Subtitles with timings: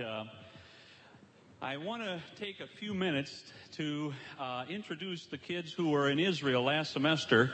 [0.00, 0.24] Uh,
[1.62, 6.18] I want to take a few minutes to uh, introduce the kids who were in
[6.18, 7.52] Israel last semester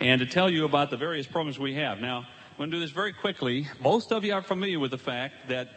[0.00, 2.00] and to tell you about the various programs we have.
[2.00, 3.68] Now, I'm going to do this very quickly.
[3.82, 5.68] Most of you are familiar with the fact that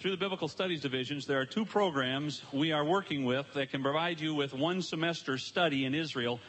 [0.00, 3.82] through the Biblical Studies divisions, there are two programs we are working with that can
[3.82, 6.40] provide you with one semester study in Israel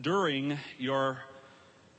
[0.00, 1.20] during your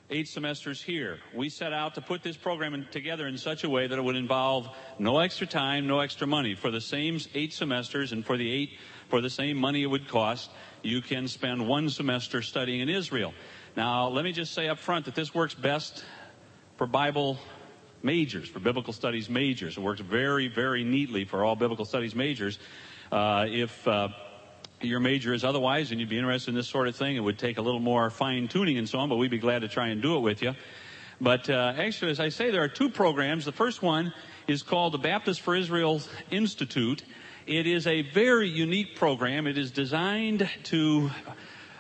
[0.10, 1.20] eight semesters here.
[1.34, 4.02] We set out to put this program in, together in such a way that it
[4.02, 4.70] would involve
[5.00, 6.56] no extra time, no extra money.
[6.56, 8.72] For the same eight semesters and for the eight,
[9.10, 13.34] for the same money it would cost, you can spend one semester studying in Israel.
[13.76, 16.04] Now, let me just say up front that this works best
[16.78, 17.40] for Bible
[18.04, 19.78] majors, for biblical studies majors.
[19.78, 22.60] It works very, very neatly for all biblical studies majors.
[23.12, 24.10] Uh, if uh,
[24.84, 27.40] your major is otherwise and you'd be interested in this sort of thing, it would
[27.40, 29.88] take a little more fine tuning and so on, but we'd be glad to try
[29.88, 30.54] and do it with you.
[31.22, 33.46] But uh, actually, as I say, there are two programs.
[33.46, 34.14] The first one
[34.48, 36.02] is called the Baptist for Israel
[36.32, 37.04] Institute.
[37.46, 39.48] It is a very unique program.
[39.48, 41.12] It is designed to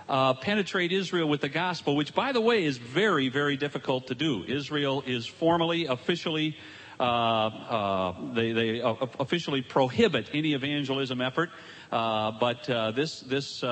[0.07, 4.15] uh, penetrate Israel with the gospel, which, by the way, is very, very difficult to
[4.15, 4.43] do.
[4.45, 6.57] Israel is formally, officially,
[6.99, 11.49] uh, uh, they, they uh, officially prohibit any evangelism effort.
[11.93, 13.63] Uh, but uh, this this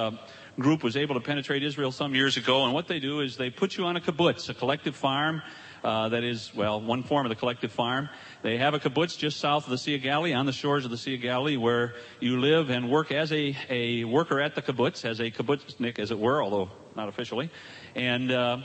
[0.60, 3.50] group was able to penetrate Israel some years ago, and what they do is they
[3.50, 5.42] put you on a kibbutz, a collective farm.
[5.84, 8.08] Uh, that is, well, one form of the collective farm.
[8.44, 10.92] They have a kibbutz just south of the Sea of Galilee, on the shores of
[10.92, 14.62] the Sea of Galilee, where you live and work as a, a worker at the
[14.62, 17.50] kibbutz, as a kibbutznik, as it were, although not officially.
[17.96, 18.58] And, uh,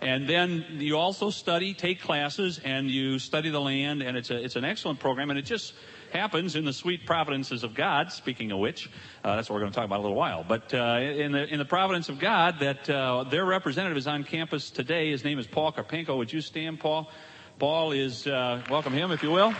[0.00, 4.42] and then you also study, take classes, and you study the land, and it's a,
[4.42, 5.74] it's an excellent program, and it just,
[6.14, 8.88] happens in the sweet providences of God, speaking of which,
[9.24, 10.44] uh, that's what we're going to talk about in a little while.
[10.46, 14.22] But uh, in, the, in the providence of God, that uh, their representative is on
[14.22, 15.10] campus today.
[15.10, 16.16] His name is Paul Karpenko.
[16.16, 17.10] Would you stand, Paul?
[17.58, 19.52] Paul is, uh, welcome him, if you will.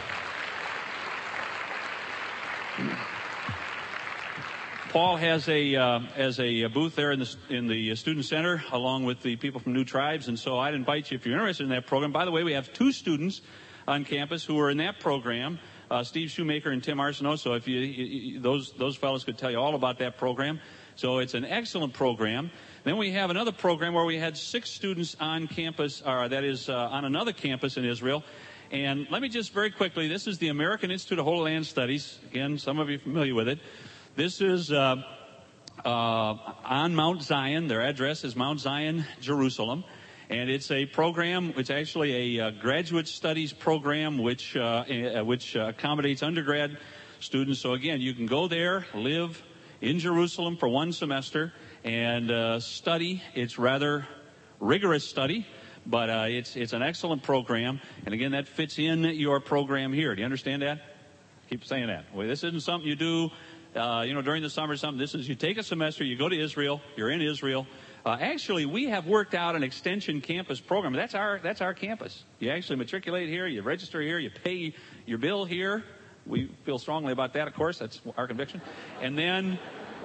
[4.90, 9.04] Paul has a uh, has a booth there in the in the student center, along
[9.04, 10.28] with the people from New Tribes.
[10.28, 12.12] And so I'd invite you if you're interested in that program.
[12.12, 13.40] By the way, we have two students
[13.88, 15.58] on campus who are in that program
[15.90, 17.38] uh, Steve Shoemaker and Tim Arsenault.
[17.38, 20.60] So if you, you, those those fellows could tell you all about that program.
[20.96, 22.50] So it's an excellent program.
[22.84, 26.68] Then we have another program where we had six students on campus, or that is
[26.68, 28.22] uh, on another campus in Israel.
[28.70, 32.18] And let me just very quickly, this is the American Institute of Holy Land Studies.
[32.30, 33.58] Again, some of you familiar with it.
[34.16, 35.02] This is uh,
[35.84, 37.68] uh, on Mount Zion.
[37.68, 39.84] Their address is Mount Zion, Jerusalem.
[40.30, 44.84] And it's a program, it's actually a uh, graduate studies program which, uh,
[45.20, 46.78] uh, which accommodates undergrad
[47.20, 47.60] students.
[47.60, 49.42] So again, you can go there, live
[49.82, 51.52] in Jerusalem for one semester,
[51.84, 53.22] and uh, study.
[53.34, 54.08] It's rather
[54.60, 55.46] rigorous study,
[55.84, 57.80] but uh, it's, it's an excellent program.
[58.06, 60.14] And again, that fits in your program here.
[60.14, 60.80] Do you understand that?
[61.50, 62.06] Keep saying that.
[62.14, 63.30] Well, this isn't something you do,
[63.76, 64.74] uh, you know, during the summer.
[64.76, 64.98] Something.
[64.98, 67.66] This is you take a semester, you go to Israel, you're in Israel,
[68.04, 70.92] uh, actually, we have worked out an extension campus program.
[70.92, 72.24] That's our that's our campus.
[72.38, 74.74] You actually matriculate here, you register here, you pay
[75.06, 75.84] your bill here.
[76.26, 77.78] We feel strongly about that, of course.
[77.78, 78.60] That's our conviction.
[79.00, 79.58] And then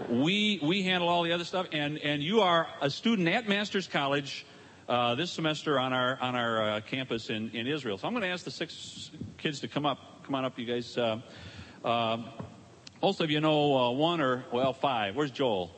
[0.09, 1.67] we we handle all the other stuff.
[1.73, 4.45] And and you are a student at Masters College
[4.87, 7.97] uh, this semester on our on our uh, campus in in Israel.
[7.97, 10.23] So I'm going to ask the six kids to come up.
[10.23, 10.97] Come on up, you guys.
[10.97, 11.19] Uh,
[11.83, 12.17] uh,
[13.01, 15.17] most of you know uh, one or well five.
[15.17, 15.75] Where's Joel?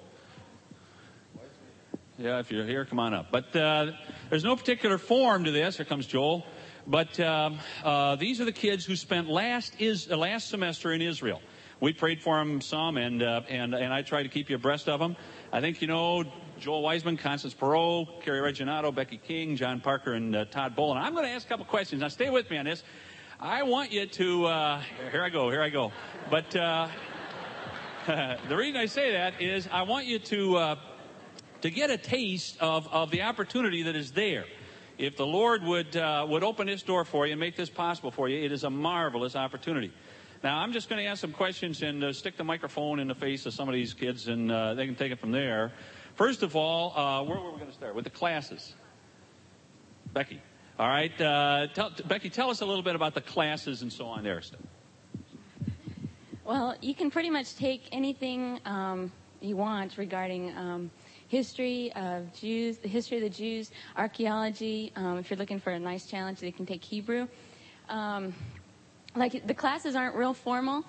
[2.21, 3.31] Yeah, if you're here, come on up.
[3.31, 3.93] But uh,
[4.29, 5.77] there's no particular form to this.
[5.77, 6.45] Here comes Joel.
[6.85, 11.01] But um, uh, these are the kids who spent last is uh, last semester in
[11.01, 11.41] Israel.
[11.79, 14.87] We prayed for them some, and uh, and and I try to keep you abreast
[14.87, 15.15] of them.
[15.51, 16.23] I think you know
[16.59, 20.97] Joel Wiseman, Constance Perot, Carrie Reginato, Becky King, John Parker, and uh, Todd Bolin.
[20.97, 22.01] I'm going to ask a couple questions.
[22.01, 22.83] Now, stay with me on this.
[23.39, 24.45] I want you to.
[24.45, 25.49] Uh, here I go.
[25.49, 25.91] Here I go.
[26.29, 26.91] But the
[28.55, 30.77] reason I say that is I want you to
[31.61, 34.45] to get a taste of, of the opportunity that is there.
[34.97, 38.11] If the Lord would, uh, would open this door for you and make this possible
[38.11, 39.91] for you, it is a marvelous opportunity.
[40.43, 43.15] Now, I'm just going to ask some questions and uh, stick the microphone in the
[43.15, 45.71] face of some of these kids, and uh, they can take it from there.
[46.15, 47.95] First of all, uh, where were we going to start?
[47.95, 48.73] With the classes.
[50.13, 50.41] Becky.
[50.79, 51.21] All right.
[51.21, 54.41] Uh, tell, Becky, tell us a little bit about the classes and so on there.
[56.43, 59.11] Well, you can pretty much take anything um,
[59.41, 60.91] you want regarding um,
[61.31, 64.91] history of Jews, the history of the Jews, archaeology.
[64.97, 67.25] Um, if you're looking for a nice challenge, they can take Hebrew.
[67.87, 68.33] Um,
[69.15, 70.83] like the classes aren't real formal,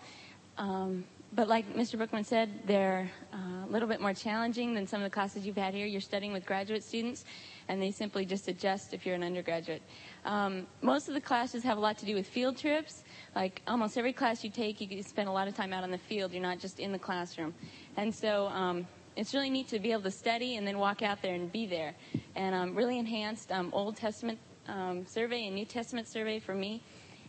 [0.59, 1.97] um, but like Mr.
[1.97, 5.56] Bookman said, they're uh, a little bit more challenging than some of the classes you've
[5.56, 5.87] had here.
[5.87, 7.25] You're studying with graduate students,
[7.69, 9.83] and they simply just adjust if you're an undergraduate.
[10.25, 13.05] Um, most of the classes have a lot to do with field trips.
[13.37, 15.99] Like almost every class you take, you spend a lot of time out on the
[15.99, 16.33] field.
[16.33, 17.55] You're not just in the classroom.
[17.97, 21.23] And so um, it's really neat to be able to study and then walk out
[21.23, 21.94] there and be there.
[22.35, 24.38] And um, really enhanced um, Old Testament
[24.69, 26.82] um, survey and New Testament survey for me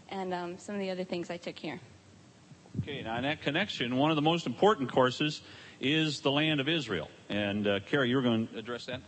[0.09, 1.80] and um, some of the other things I took here.
[2.81, 5.41] Okay, now in that connection, one of the most important courses
[5.80, 7.09] is the land of Israel.
[7.30, 9.01] And uh, Carrie, you're going to address that?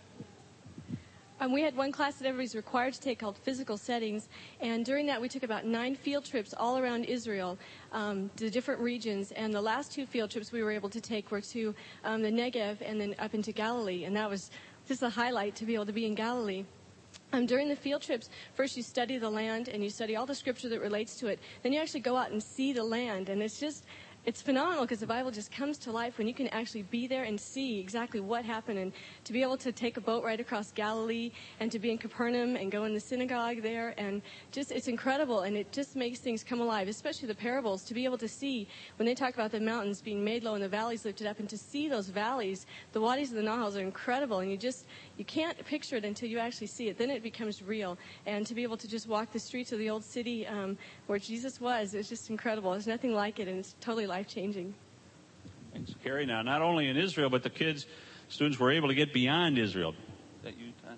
[1.42, 4.30] Um, we had one class that everybody's required to take called physical settings,
[4.62, 7.58] and during that we took about nine field trips all around Israel
[7.92, 9.34] um, to different regions.
[9.34, 12.32] And the last two field trips we were able to take were to um, the
[12.32, 14.50] Negev and then up into Galilee, and that was
[14.88, 16.64] just a highlight to be able to be in Galilee.
[17.34, 20.36] Um, during the field trips, first you study the land and you study all the
[20.36, 21.40] scripture that relates to it.
[21.64, 23.84] Then you actually go out and see the land, and it's just
[24.26, 27.26] it's phenomenal because the Bible just comes to life when you can actually be there
[27.26, 28.92] and see exactly what happened and
[29.24, 32.56] to be able to take a boat right across Galilee and to be in Capernaum
[32.56, 36.44] and go in the synagogue there and just it's incredible and it just makes things
[36.44, 38.68] come alive, especially the parables to be able to see
[38.98, 41.48] when they talk about the mountains being made low and the valleys lifted up and
[41.48, 44.88] to see those valleys, the wadis of the Nahals are incredible and you just
[45.18, 46.98] you can't picture it until you actually see it.
[46.98, 47.96] Then it becomes real
[48.26, 51.20] and to be able to just walk the streets of the old city um, where
[51.20, 52.72] Jesus was, it's just incredible.
[52.72, 54.74] There's nothing like it and it's totally life changing.
[55.74, 56.26] Thanks, Carrie.
[56.26, 57.86] Now, not only in Israel, but the kids,
[58.30, 59.94] students were able to get beyond Israel.
[60.38, 60.98] Is that you, Todd?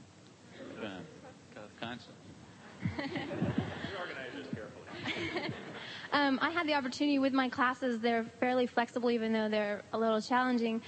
[0.84, 2.14] Uh, Wisconsin.
[6.14, 9.98] Um, I had the opportunity with my classes, they're fairly flexible even though they're a
[9.98, 10.82] little challenging,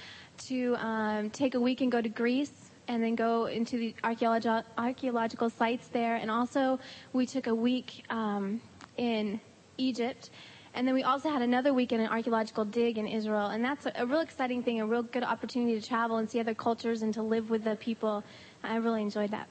[0.46, 4.62] to um, take a week and go to Greece and then go into the archaeological,
[4.78, 6.16] archaeological sites there.
[6.16, 6.80] And also,
[7.12, 8.60] we took a week um,
[8.96, 9.40] in
[9.78, 10.30] Egypt.
[10.74, 13.46] And then we also had another week in an archaeological dig in Israel.
[13.46, 16.38] And that's a, a real exciting thing, a real good opportunity to travel and see
[16.38, 18.22] other cultures and to live with the people.
[18.62, 19.48] I really enjoyed that.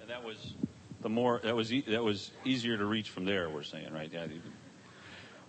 [0.00, 0.54] And that was
[1.00, 3.48] the more that was e- that was easier to reach from there.
[3.48, 4.10] We're saying, right?
[4.12, 4.26] Yeah.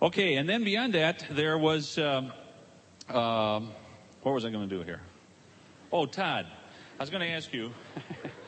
[0.00, 2.32] Okay, and then beyond that, there was um,
[3.08, 3.70] um,
[4.22, 5.00] what was I going to do here?
[5.92, 6.46] Oh, Todd,
[6.98, 7.70] I was going to ask you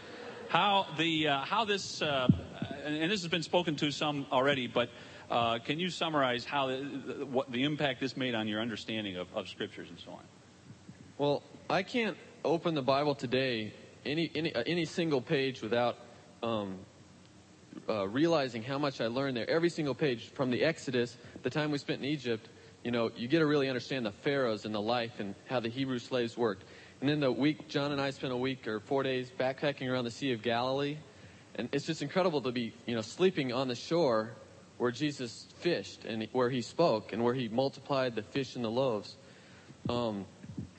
[0.54, 2.28] how the uh, how this uh,
[2.84, 4.88] and, this has been spoken to some already, but
[5.28, 9.16] uh, can you summarize how the, the- what the impact this made on your understanding
[9.16, 10.22] of, of scriptures and so on?
[11.18, 13.72] Well, I can't open the Bible today
[14.06, 15.96] any any uh, any single page without
[16.40, 16.78] um,
[17.88, 19.50] uh, realizing how much I learned there.
[19.50, 22.48] Every single page from the Exodus, the time we spent in Egypt.
[22.84, 25.70] You know, you get to really understand the pharaohs and the life and how the
[25.70, 26.64] Hebrew slaves worked.
[27.00, 30.04] And then the week, John and I spent a week or four days backpacking around
[30.04, 30.96] the Sea of Galilee,
[31.54, 34.32] and it's just incredible to be, you know, sleeping on the shore
[34.78, 38.70] where Jesus fished and where he spoke and where he multiplied the fish and the
[38.70, 39.16] loaves.
[39.88, 40.24] Um,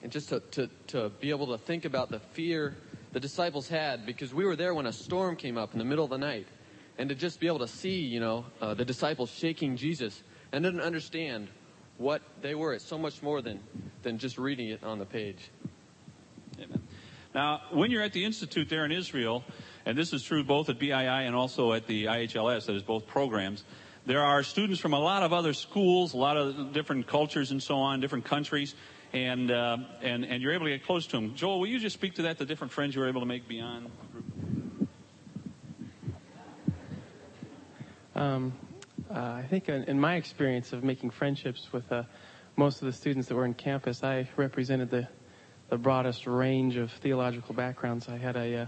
[0.02, 2.76] and just to, to, to be able to think about the fear
[3.16, 6.04] the disciples had because we were there when a storm came up in the middle
[6.04, 6.48] of the night.
[6.98, 10.22] And to just be able to see, you know, uh, the disciples shaking Jesus
[10.52, 11.48] and didn't understand
[11.98, 12.74] what they were.
[12.74, 13.62] It's so much more than,
[14.04, 15.50] than just reading it on the page.
[17.36, 19.44] Now, when you're at the institute there in Israel,
[19.86, 23.08] and this is true both at BII and also at the IHLS, that is both
[23.08, 23.66] programs,
[24.06, 27.62] there are students from a lot of other schools, a lot of different cultures and
[27.62, 28.74] so on, different countries,
[29.12, 31.36] and uh, and and you're able to get close to them.
[31.36, 32.38] Joel, will you just speak to that?
[32.38, 33.92] The different friends you were able to make beyond.
[38.16, 38.54] Um,
[39.14, 42.04] uh, I think in, in my experience of making friendships with uh,
[42.56, 45.10] most of the students that were in campus, I represented the,
[45.70, 48.08] the broadest range of theological backgrounds.
[48.08, 48.66] I had a, uh,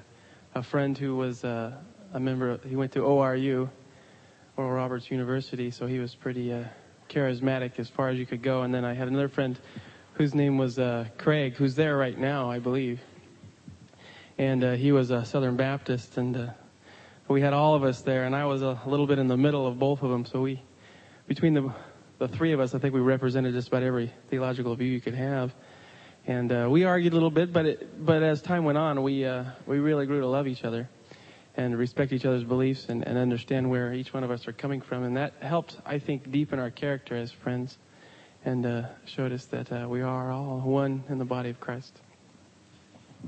[0.55, 1.73] a friend who was uh,
[2.13, 3.69] a member, he went to ORU,
[4.55, 6.63] Oral Roberts University, so he was pretty uh,
[7.09, 8.63] charismatic as far as you could go.
[8.63, 9.59] And then I had another friend
[10.13, 12.99] whose name was uh, Craig, who's there right now, I believe.
[14.39, 16.47] And uh, he was a Southern Baptist, and uh,
[17.27, 19.67] we had all of us there, and I was a little bit in the middle
[19.67, 20.25] of both of them.
[20.25, 20.61] So we,
[21.27, 21.71] between the
[22.19, 25.13] the three of us, I think we represented just about every theological view you could
[25.13, 25.53] have.
[26.27, 29.23] And uh, we argued a little bit, but it, but as time went on, we
[29.23, 30.89] uh, we really grew to love each other
[31.55, 34.81] and respect each other's beliefs and, and understand where each one of us are coming
[34.81, 37.77] from, and that helped, I think, deepen our character as friends,
[38.43, 41.97] and uh, showed us that uh, we are all one in the body of Christ.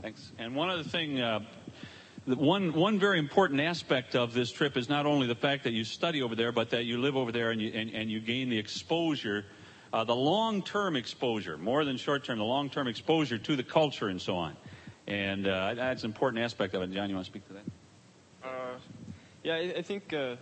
[0.02, 0.34] Thanks.
[0.38, 1.40] And one other thing, uh,
[2.26, 5.86] one one very important aspect of this trip is not only the fact that you
[5.86, 8.50] study over there, but that you live over there and you and, and you gain
[8.50, 9.46] the exposure,
[9.92, 13.64] uh, the long term exposure, more than short term, the long term exposure to the
[13.64, 14.56] culture and so on.
[15.08, 16.92] And uh, that's an important aspect of it.
[16.92, 17.64] John, you want to speak to that?
[18.44, 18.78] Uh,
[19.44, 20.36] yeah, I, I think uh,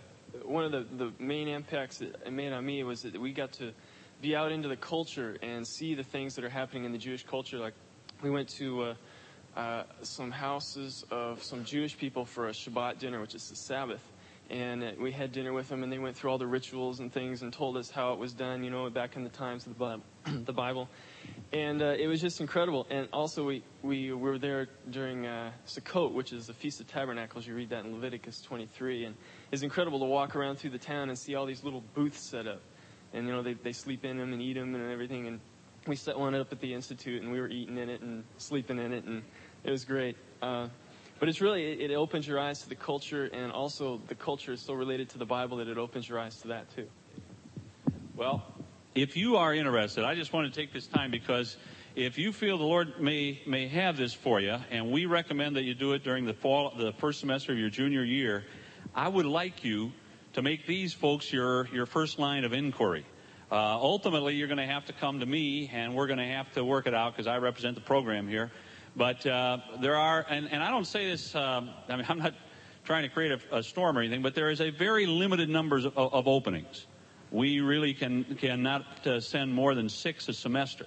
[0.44, 3.72] one of the, the main impacts it made on me was that we got to
[4.20, 7.24] be out into the culture and see the things that are happening in the Jewish
[7.24, 7.58] culture.
[7.58, 7.74] Like,
[8.22, 8.94] we went to uh,
[9.56, 14.02] uh, some houses of some Jewish people for a Shabbat dinner, which is the Sabbath.
[14.50, 17.12] And uh, we had dinner with them, and they went through all the rituals and
[17.12, 19.74] things and told us how it was done, you know, back in the times of
[19.74, 20.02] the Bible.
[20.44, 20.88] the Bible.
[21.52, 22.86] And uh, it was just incredible.
[22.88, 27.46] And also, we, we were there during uh, Sukkot, which is the Feast of Tabernacles.
[27.46, 29.04] You read that in Leviticus 23.
[29.04, 29.14] And
[29.52, 32.46] it's incredible to walk around through the town and see all these little booths set
[32.46, 32.62] up.
[33.12, 35.26] And, you know, they, they sleep in them and eat them and everything.
[35.26, 35.40] And
[35.86, 38.78] we set one up at the Institute, and we were eating in it and sleeping
[38.78, 39.04] in it.
[39.04, 39.22] And
[39.64, 40.16] it was great.
[40.42, 40.68] Uh,
[41.18, 44.60] but it's really, it, opens your eyes to the culture, and also the culture is
[44.60, 46.88] so related to the Bible that it opens your eyes to that, too.
[48.16, 48.44] Well,
[48.94, 51.56] if you are interested, I just want to take this time because
[51.94, 55.62] if you feel the Lord may may have this for you, and we recommend that
[55.62, 58.44] you do it during the fall, the first semester of your junior year,
[58.94, 59.92] I would like you
[60.34, 63.04] to make these folks your your first line of inquiry.
[63.50, 66.52] Uh, ultimately, you're going to have to come to me, and we're going to have
[66.52, 68.50] to work it out because I represent the program here.
[68.98, 72.34] But uh, there are, and, and I don't say this, um, I mean, I'm not
[72.84, 75.84] trying to create a, a, storm or anything, but there is a very limited numbers
[75.84, 76.86] of, of openings.
[77.30, 80.86] We really can cannot uh, send more than six a semester.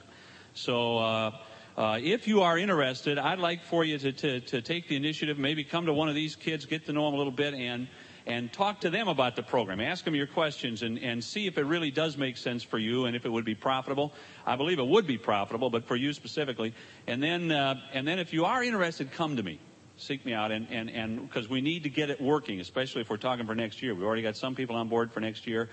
[0.55, 1.31] So uh,
[1.77, 5.37] uh, if you are interested, I'd like for you to, to, to take the initiative,
[5.37, 7.87] maybe come to one of these kids, get to know them a little bit, and
[8.25, 9.79] and talk to them about the program.
[9.79, 13.05] Ask them your questions and, and see if it really does make sense for you
[13.05, 14.13] and if it would be profitable.
[14.45, 16.73] I believe it would be profitable, but for you specifically.
[17.07, 19.59] And then, uh, and then if you are interested, come to me.
[19.97, 23.09] Seek me out and, and, and because we need to get it working, especially if
[23.09, 23.93] we're talking for next year.
[23.93, 25.69] We've already got some people on board for next year.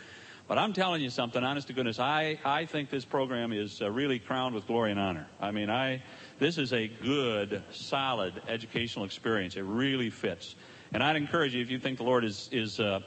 [0.48, 3.90] But I'm telling you something, honest to goodness, I, I think this program is uh,
[3.90, 5.26] really crowned with glory and honor.
[5.38, 6.02] I mean, I,
[6.38, 9.56] this is a good, solid educational experience.
[9.56, 10.54] It really fits.
[10.92, 13.00] And I'd encourage you, if you think the Lord is, is uh,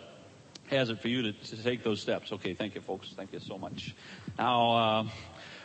[0.69, 2.31] has it for you to, to, take those steps.
[2.31, 3.13] Okay, thank you, folks.
[3.15, 3.95] Thank you so much.
[4.37, 5.07] Now, uh,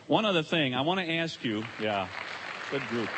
[0.07, 1.65] one other thing I want to ask you.
[1.81, 2.09] Yeah,
[2.71, 3.09] good group.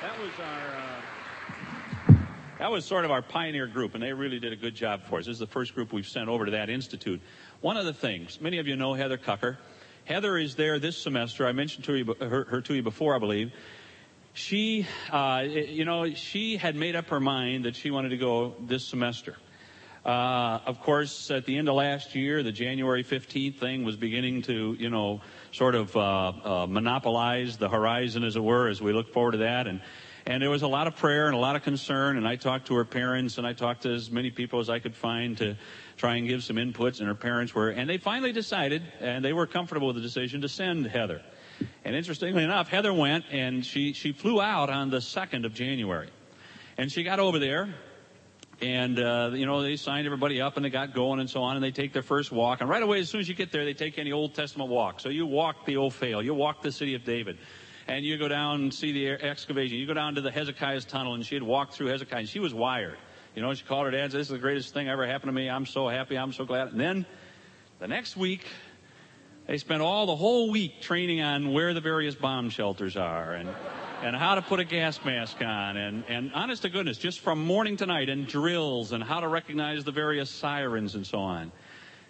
[0.00, 0.76] That was our.
[0.76, 2.14] Uh,
[2.58, 5.18] that was sort of our pioneer group, and they really did a good job for
[5.18, 5.26] us.
[5.26, 7.20] This is the first group we've sent over to that institute.
[7.60, 9.56] One of the things, many of you know Heather Cucker.
[10.04, 11.46] Heather is there this semester.
[11.46, 13.52] I mentioned to you, her, her to you before, I believe
[14.34, 18.54] she, uh, you know, she had made up her mind that she wanted to go
[18.60, 19.36] this semester.
[20.04, 24.42] Uh, of course, at the end of last year, the January 15th thing was beginning
[24.42, 25.20] to, you know,
[25.52, 29.38] sort of uh, uh, monopolize the horizon, as it were, as we look forward to
[29.38, 29.66] that.
[29.66, 29.80] And
[30.24, 32.16] and there was a lot of prayer and a lot of concern.
[32.16, 34.78] And I talked to her parents, and I talked to as many people as I
[34.78, 35.56] could find to
[35.96, 37.00] try and give some inputs.
[37.00, 40.40] And her parents were, and they finally decided, and they were comfortable with the decision
[40.42, 41.22] to send Heather.
[41.84, 46.08] And interestingly enough, Heather went and she, she flew out on the 2nd of January.
[46.78, 47.74] And she got over there
[48.60, 51.56] and, uh, you know, they signed everybody up and they got going and so on
[51.56, 52.60] and they take their first walk.
[52.60, 55.00] And right away, as soon as you get there, they take any Old Testament walk.
[55.00, 57.38] So you walk the Ophel, you walk the city of David.
[57.88, 59.76] And you go down and see the excavation.
[59.76, 62.38] You go down to the Hezekiah's tunnel and she had walked through Hezekiah and she
[62.38, 62.96] was wired.
[63.34, 65.30] You know, she called her dad and said, this is the greatest thing ever happened
[65.30, 65.50] to me.
[65.50, 66.16] I'm so happy.
[66.16, 66.68] I'm so glad.
[66.68, 67.06] And then
[67.80, 68.46] the next week,
[69.46, 73.48] they spent all the whole week training on where the various bomb shelters are and,
[74.02, 77.44] and how to put a gas mask on and, and honest to goodness, just from
[77.44, 81.50] morning to night and drills and how to recognize the various sirens and so on.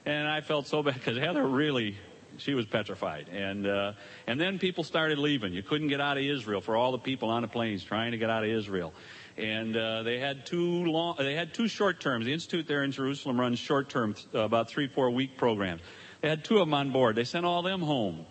[0.04, 1.96] And I felt so bad because Heather really,
[2.36, 3.28] she was petrified.
[3.30, 3.92] And, uh,
[4.26, 5.54] and then people started leaving.
[5.54, 8.18] You couldn't get out of Israel for all the people on the planes trying to
[8.18, 8.92] get out of Israel.
[9.38, 12.26] And, uh, they had two long, they had two short terms.
[12.26, 15.80] The Institute there in Jerusalem runs short term, about three, four week programs.
[16.22, 17.16] They had two of them on board.
[17.16, 18.24] They sent all them home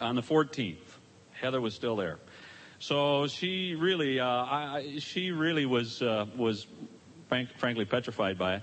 [0.00, 0.76] on the 14th.
[1.30, 2.18] Heather was still there.
[2.80, 6.66] So she really, uh, I, she really was, uh, was
[7.28, 8.62] frank, frankly petrified by it.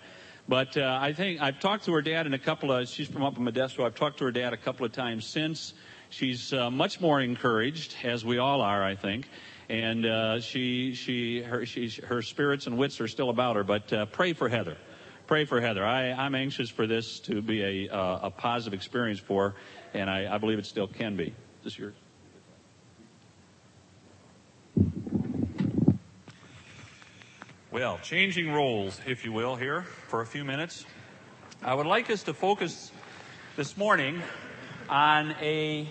[0.50, 3.24] But uh, I think I've talked to her dad in a couple of, she's from
[3.24, 3.86] up in Modesto.
[3.86, 5.74] I've talked to her dad a couple of times since.
[6.10, 9.30] She's uh, much more encouraged, as we all are, I think.
[9.70, 13.64] And uh, she, she, her, she's, her spirits and wits are still about her.
[13.64, 14.76] But uh, pray for Heather
[15.30, 15.86] pray for Heather.
[15.86, 19.56] I, am anxious for this to be a, uh, a positive experience for her,
[19.94, 21.36] and I, I believe it still can be.
[21.64, 21.94] This yours?
[27.70, 30.88] Well, changing roles, if you will, here for a few minutes.
[31.62, 32.92] I would like us to focus
[33.56, 34.24] this morning
[34.90, 35.88] on a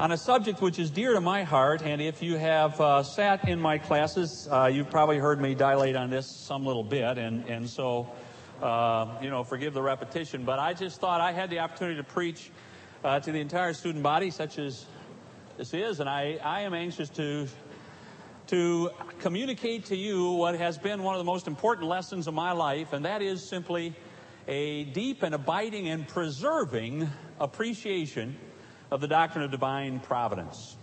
[0.00, 3.48] on a subject which is dear to my heart, and if you have uh, sat
[3.48, 7.44] in my classes, uh, you've probably heard me dilate on this some little bit, and
[7.48, 8.08] and so
[8.64, 12.04] uh, you know, forgive the repetition, but I just thought I had the opportunity to
[12.04, 12.50] preach
[13.04, 14.86] uh, to the entire student body, such as
[15.58, 17.46] this is, and I, I am anxious to
[18.46, 18.90] to
[19.20, 22.92] communicate to you what has been one of the most important lessons of my life,
[22.92, 23.94] and that is simply
[24.48, 27.08] a deep and abiding and preserving
[27.40, 28.36] appreciation
[28.90, 30.76] of the doctrine of divine providence.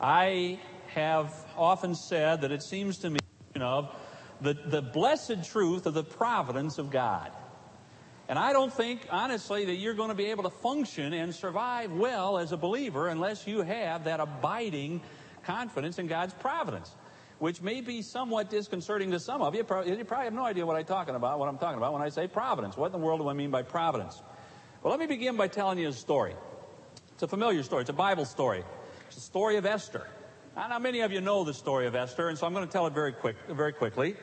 [0.00, 3.20] I have often said that it seems to me
[3.58, 3.94] of
[4.42, 7.30] the, the blessed truth of the providence of God.
[8.28, 11.92] And I don't think, honestly, that you're going to be able to function and survive
[11.92, 15.00] well as a believer unless you have that abiding
[15.44, 16.94] confidence in God's providence,
[17.40, 19.60] which may be somewhat disconcerting to some of you.
[19.60, 22.08] You probably have no idea what I'm talking about, what I'm talking about when I
[22.08, 22.76] say providence.
[22.76, 24.22] What in the world do I mean by providence?
[24.82, 26.34] Well, let me begin by telling you a story.
[27.14, 27.82] It's a familiar story.
[27.82, 28.64] It's a Bible story.
[29.06, 30.06] It's the story of Esther.
[30.54, 32.86] Now, many of you know the story of Esther, and so I'm going to tell
[32.86, 34.16] it very quick, very quickly.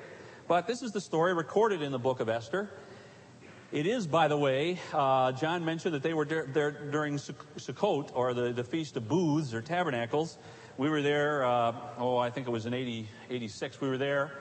[0.47, 2.69] But this is the story recorded in the book of Esther.
[3.71, 8.35] It is, by the way, uh, John mentioned that they were there during Sukkot, or
[8.35, 10.37] the, the Feast of Booths, or Tabernacles.
[10.77, 14.31] We were there, uh, oh, I think it was in 80, 86, we were there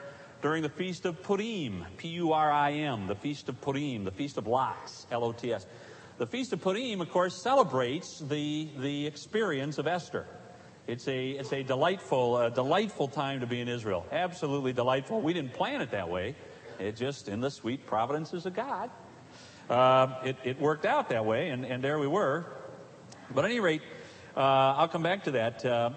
[0.43, 5.65] during the Feast of Purim, P-U-R-I-M, the Feast of Purim, the Feast of Lots, L-O-T-S.
[6.19, 10.27] The Feast of Purim, of course, celebrates the, the experience of Esther.
[10.89, 14.07] It's a, it's a delightful, uh, delightful time to be in Israel.
[14.11, 15.21] Absolutely delightful.
[15.21, 16.33] We didn't plan it that way.
[16.79, 18.89] It just, in the sweet providences of God,
[19.69, 22.47] uh, it, it, worked out that way, and, and, there we were.
[23.29, 23.83] But at any rate,
[24.35, 25.63] uh, I'll come back to that.
[25.63, 25.91] Uh,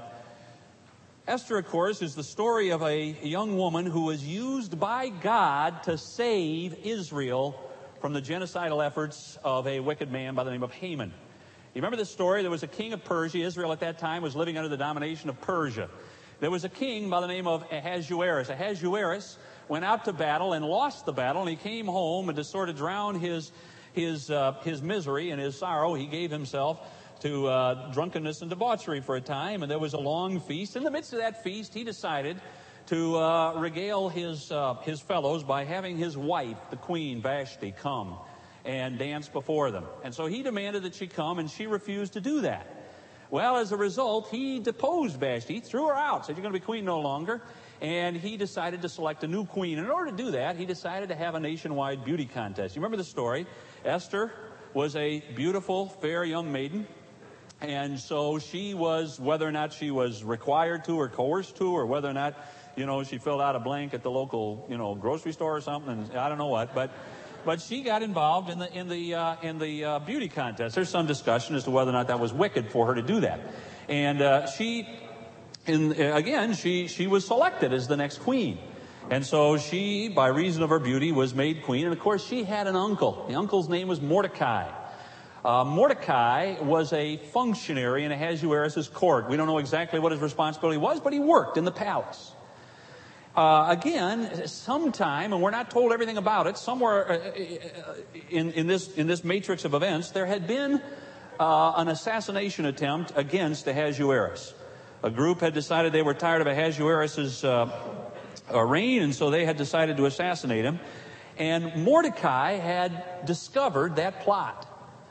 [1.27, 5.85] Esther, of course, is the story of a young woman who was used by God
[5.85, 7.59] to save Israel
[8.03, 11.15] from the genocidal efforts of a wicked man by the name of Haman.
[11.75, 12.43] You remember this story?
[12.43, 13.39] There was a king of Persia.
[13.39, 15.89] Israel at that time was living under the domination of Persia.
[16.39, 18.51] There was a king by the name of Ahasuerus.
[18.51, 19.39] Ahasuerus
[19.69, 22.69] went out to battle and lost the battle, and he came home and to sort
[22.69, 23.53] of drown his
[23.95, 26.79] his uh, his misery and his sorrow, he gave himself
[27.21, 30.77] to uh, drunkenness and debauchery for a time, and there was a long feast.
[30.77, 32.39] In the midst of that feast, he decided
[32.89, 38.19] to uh, regale his uh, his fellows by having his wife, the queen Vashti, come
[38.65, 39.85] and dance before them.
[40.05, 42.67] And so he demanded that she come, and she refused to do that.
[43.31, 46.65] Well, as a result, he deposed Vashti, threw her out, said, You're going to be
[46.65, 47.43] queen no longer
[47.83, 49.77] and he decided to select a new queen.
[49.77, 52.77] And in order to do that, he decided to have a nationwide beauty contest.
[52.77, 53.45] You remember the story?
[53.85, 54.33] Esther
[54.73, 56.87] was a beautiful, fair young maiden.
[57.61, 61.85] And so she was, whether or not she was required to or coerced to, or
[61.85, 62.37] whether or not,
[62.77, 65.61] you know, she filled out a blank at the local, you know, grocery store or
[65.61, 66.91] something, and I don't know what, but,
[67.45, 70.75] but she got involved in the in the uh, in the uh, beauty contest.
[70.75, 73.21] There's some discussion as to whether or not that was wicked for her to do
[73.21, 73.41] that,
[73.89, 74.87] and uh, she
[75.69, 78.59] uh, again, she, she was selected as the next queen.
[79.11, 81.85] And so she, by reason of her beauty, was made queen.
[81.85, 83.27] And of course, she had an uncle.
[83.29, 84.71] The uncle's name was Mordecai.
[85.45, 89.29] Uh, Mordecai was a functionary in Ahasuerus' court.
[89.29, 92.33] We don't know exactly what his responsibility was, but he worked in the palace.
[93.35, 97.95] Uh, again, sometime, and we're not told everything about it, somewhere uh, uh
[98.29, 100.83] in, in, this, in this matrix of events, there had been
[101.41, 104.55] uh, an assassination attempt against Ahasuerus
[105.03, 107.71] a group had decided they were tired of Ahasuerus' uh,
[108.53, 110.79] uh, reign, and so they had decided to assassinate him.
[111.39, 114.69] And Mordecai had discovered that plot.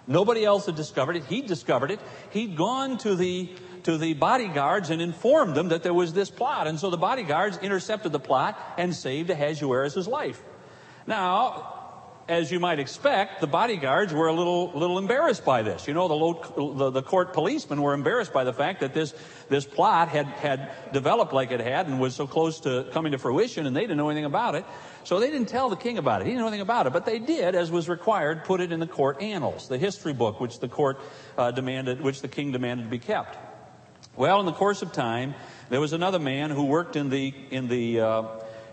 [0.07, 1.25] Nobody else had discovered it.
[1.25, 1.99] He discovered it.
[2.31, 3.49] He'd gone to the
[3.83, 6.67] to the bodyguards and informed them that there was this plot.
[6.67, 10.41] And so the bodyguards intercepted the plot and saved Ahasuerus' life.
[11.07, 11.81] Now,
[12.31, 15.87] as you might expect, the bodyguards were a little, little embarrassed by this.
[15.87, 19.13] You know, the, the, the, court policemen were embarrassed by the fact that this,
[19.49, 23.17] this plot had, had developed like it had and was so close to coming to
[23.17, 24.65] fruition, and they didn't know anything about it.
[25.03, 26.25] So they didn't tell the king about it.
[26.25, 28.79] He didn't know anything about it, but they did, as was required, put it in
[28.79, 30.99] the court annals, the history book, which the court
[31.37, 33.50] uh, demanded, which the king demanded to be kept.
[34.17, 35.35] Well, in the course of time,
[35.69, 38.23] there was another man who worked in the in the uh,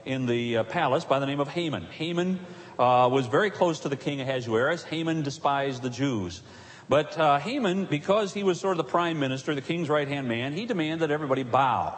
[0.04, 1.84] in the uh, palace by the name of Haman.
[1.84, 2.40] Haman
[2.76, 4.82] uh, was very close to the king Ahasuerus.
[4.82, 6.42] Haman despised the Jews.
[6.88, 10.26] But uh, Haman, because he was sort of the prime minister, the king's right hand
[10.26, 11.96] man, he demanded that everybody bow.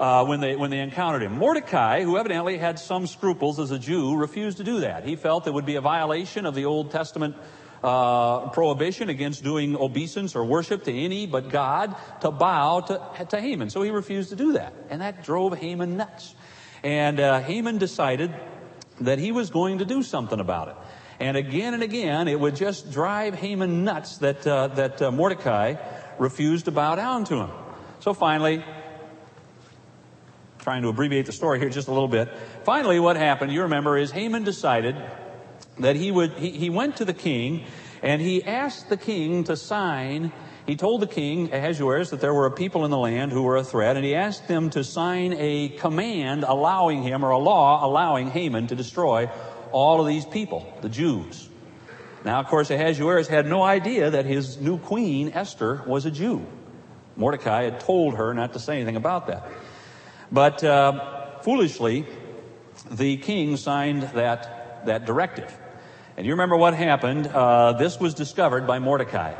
[0.00, 1.36] Uh, when they when they encountered him.
[1.36, 5.04] Mordecai, who evidently had some scruples as a Jew, refused to do that.
[5.04, 7.36] He felt it would be a violation of the Old Testament
[7.82, 13.40] uh, prohibition against doing obeisance or worship to any but God to bow to, to
[13.40, 13.70] Haman.
[13.70, 16.34] So he refused to do that, and that drove Haman nuts.
[16.82, 18.34] And uh, Haman decided
[19.00, 20.76] that he was going to do something about it.
[21.20, 25.76] And again and again, it would just drive Haman nuts that, uh, that uh, Mordecai
[26.18, 27.50] refused to bow down to him.
[28.00, 28.64] So finally,
[30.58, 32.30] trying to abbreviate the story here just a little bit.
[32.64, 34.96] Finally, what happened, you remember, is Haman decided
[35.80, 37.64] that he would, he, he went to the king
[38.02, 40.32] and he asked the king to sign
[40.70, 43.56] he told the king, Ahasuerus, that there were a people in the land who were
[43.56, 47.84] a threat, and he asked them to sign a command allowing him, or a law
[47.84, 49.28] allowing Haman to destroy
[49.72, 51.48] all of these people, the Jews.
[52.24, 56.46] Now, of course, Ahasuerus had no idea that his new queen, Esther, was a Jew.
[57.16, 59.50] Mordecai had told her not to say anything about that.
[60.30, 62.06] But uh, foolishly,
[62.90, 65.52] the king signed that, that directive.
[66.20, 67.28] And you remember what happened.
[67.28, 69.32] Uh, this was discovered by Mordecai.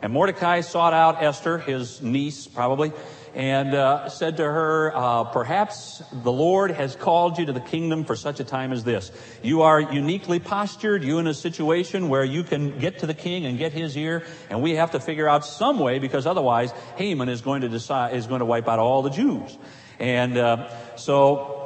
[0.00, 2.94] And Mordecai sought out Esther, his niece probably,
[3.34, 8.06] and uh, said to her, uh, Perhaps the Lord has called you to the kingdom
[8.06, 9.12] for such a time as this.
[9.42, 13.44] You are uniquely postured, you in a situation where you can get to the king
[13.44, 17.28] and get his ear, and we have to figure out some way because otherwise Haman
[17.28, 19.58] is going to decide, is going to wipe out all the Jews.
[19.98, 21.61] And uh, so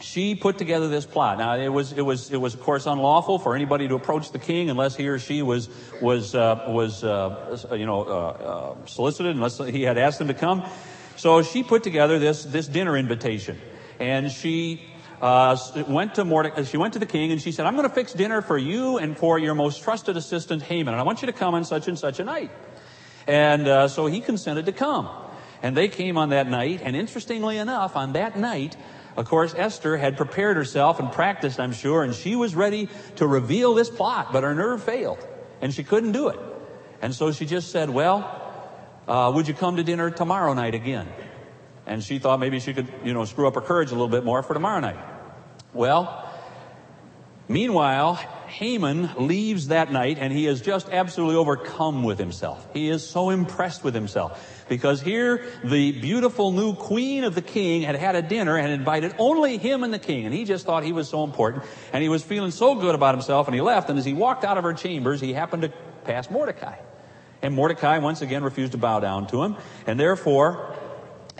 [0.00, 1.38] she put together this plot.
[1.38, 4.38] Now it was it was it was of course unlawful for anybody to approach the
[4.38, 5.68] king unless he or she was
[6.00, 10.34] was uh, was uh, you know uh, uh solicited unless he had asked them to
[10.34, 10.64] come.
[11.16, 13.58] So she put together this this dinner invitation,
[13.98, 14.86] and she.
[15.22, 15.54] Uh,
[15.86, 18.14] went to Mordecai, she went to the king and she said, I'm going to fix
[18.14, 21.34] dinner for you and for your most trusted assistant Haman, and I want you to
[21.34, 22.50] come on such and such a night.
[23.26, 25.10] And uh, so he consented to come.
[25.62, 28.78] And they came on that night, and interestingly enough, on that night,
[29.16, 33.26] of course, Esther had prepared herself and practiced, I'm sure, and she was ready to
[33.26, 35.26] reveal this plot, but her nerve failed,
[35.60, 36.38] and she couldn't do it.
[37.02, 38.40] And so she just said, Well,
[39.08, 41.08] uh, would you come to dinner tomorrow night again?
[41.86, 44.24] And she thought maybe she could, you know, screw up her courage a little bit
[44.24, 44.98] more for tomorrow night.
[45.72, 46.30] Well,
[47.48, 52.66] meanwhile, Haman leaves that night and he is just absolutely overcome with himself.
[52.72, 57.82] He is so impressed with himself because here the beautiful new queen of the king
[57.82, 60.24] had had a dinner and invited only him and the king.
[60.26, 61.64] And he just thought he was so important.
[61.92, 63.90] And he was feeling so good about himself and he left.
[63.90, 65.72] And as he walked out of her chambers, he happened to
[66.04, 66.76] pass Mordecai.
[67.42, 69.56] And Mordecai once again refused to bow down to him.
[69.88, 70.76] And therefore,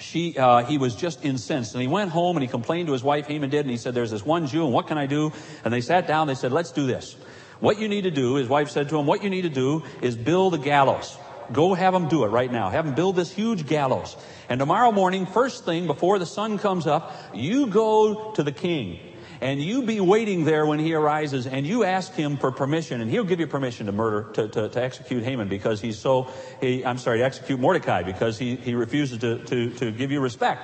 [0.00, 1.74] she, uh, he was just incensed.
[1.74, 3.94] And he went home and he complained to his wife, Haman did, and he said,
[3.94, 5.32] There's this one Jew, and what can I do?
[5.64, 7.16] And they sat down, they said, Let's do this.
[7.60, 9.84] What you need to do, his wife said to him, What you need to do
[10.00, 11.16] is build a gallows.
[11.52, 12.70] Go have them do it right now.
[12.70, 14.16] Have them build this huge gallows.
[14.48, 19.00] And tomorrow morning, first thing, before the sun comes up, you go to the king.
[19.40, 23.10] And you be waiting there when he arises and you ask him for permission and
[23.10, 26.28] he'll give you permission to murder, to, to, to execute Haman because he's so,
[26.60, 30.20] he, I'm sorry, to execute Mordecai because he, he refuses to, to, to give you
[30.20, 30.62] respect.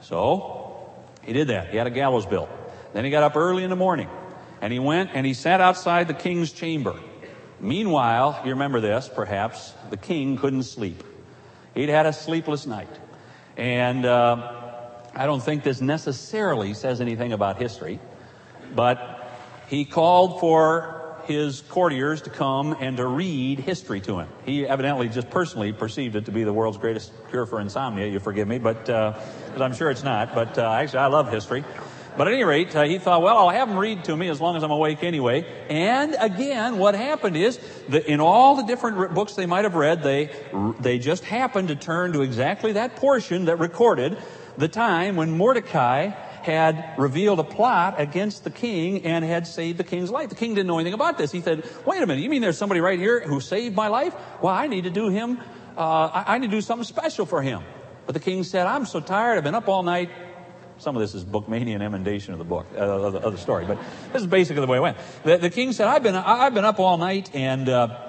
[0.00, 0.90] So,
[1.22, 1.68] he did that.
[1.68, 2.48] He had a gallows built.
[2.94, 4.08] Then he got up early in the morning
[4.62, 6.98] and he went and he sat outside the king's chamber.
[7.60, 11.02] Meanwhile, you remember this, perhaps, the king couldn't sleep.
[11.74, 12.88] He'd had a sleepless night.
[13.56, 14.52] And uh,
[15.14, 17.98] I don't think this necessarily says anything about history,
[18.74, 19.28] but
[19.68, 24.28] he called for his courtiers to come and to read history to him.
[24.46, 28.06] He evidently just personally perceived it to be the world's greatest cure for insomnia.
[28.06, 29.18] You forgive me, but uh,
[29.58, 30.34] I'm sure it's not.
[30.34, 31.64] But uh, actually, I love history.
[32.18, 34.40] But at any rate, uh, he thought, well, I'll have him read to me as
[34.40, 35.46] long as I'm awake anyway.
[35.70, 40.02] And again, what happened is that in all the different books they might have read,
[40.02, 40.30] they,
[40.80, 44.18] they just happened to turn to exactly that portion that recorded
[44.56, 46.06] the time when Mordecai
[46.42, 50.28] had revealed a plot against the king and had saved the king's life.
[50.28, 51.30] The king didn't know anything about this.
[51.30, 54.14] He said, wait a minute, you mean there's somebody right here who saved my life?
[54.42, 55.38] Well, I need to do him,
[55.76, 57.62] uh, I, I need to do something special for him.
[58.06, 59.36] But the king said, I'm so tired.
[59.36, 60.10] I've been up all night.
[60.78, 63.66] Some of this is Bookmanian emendation of the book, uh, of, the, of, the, story,
[63.66, 63.78] but
[64.12, 64.96] this is basically the way it went.
[65.24, 68.04] The, the king said, I've been, I've been up all night and, uh,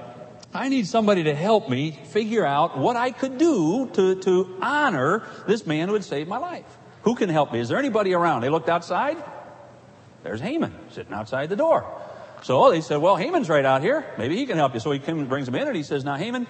[0.54, 5.24] I need somebody to help me figure out what I could do to, to honor
[5.48, 6.66] this man who had saved my life.
[7.04, 7.60] Who can help me?
[7.60, 8.42] Is there anybody around?
[8.42, 9.18] They looked outside.
[10.24, 11.86] There's Haman sitting outside the door.
[12.42, 14.06] So they said, well, Haman's right out here.
[14.18, 14.80] Maybe he can help you.
[14.80, 16.48] So he comes, brings him in and he says, now Haman,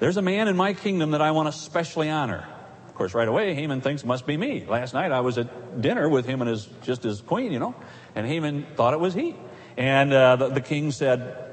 [0.00, 2.44] there's a man in my kingdom that I want to specially honor
[3.00, 4.66] course, right away, Haman thinks must be me.
[4.66, 7.74] Last night I was at dinner with him and his, just his queen, you know,
[8.14, 9.34] and Haman thought it was he.
[9.78, 11.46] And uh, the, the, king said,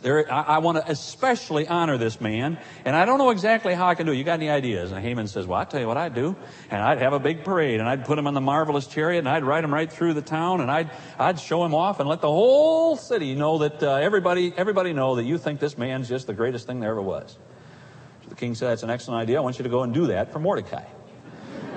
[0.00, 2.56] there, I, I want to especially honor this man,
[2.86, 4.16] and I don't know exactly how I can do it.
[4.16, 4.90] You got any ideas?
[4.90, 6.34] And Haman says, Well, I'll tell you what I'd do.
[6.70, 9.28] And I'd have a big parade, and I'd put him on the marvelous chariot, and
[9.28, 12.22] I'd ride him right through the town, and I'd, I'd show him off and let
[12.22, 16.26] the whole city know that uh, everybody, everybody know that you think this man's just
[16.26, 17.36] the greatest thing there ever was.
[18.36, 19.38] The king said, That's an excellent idea.
[19.38, 20.84] I want you to go and do that for Mordecai.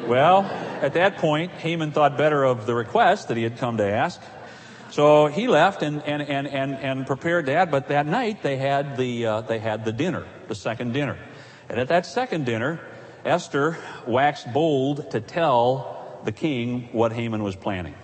[0.07, 0.43] Well,
[0.81, 4.19] at that point, Haman thought better of the request that he had come to ask.
[4.91, 8.97] So he left and, and, and, and, and prepared that, but that night they had,
[8.97, 11.17] the, uh, they had the dinner, the second dinner.
[11.69, 12.81] And at that second dinner,
[13.23, 17.95] Esther waxed bold to tell the king what Haman was planning.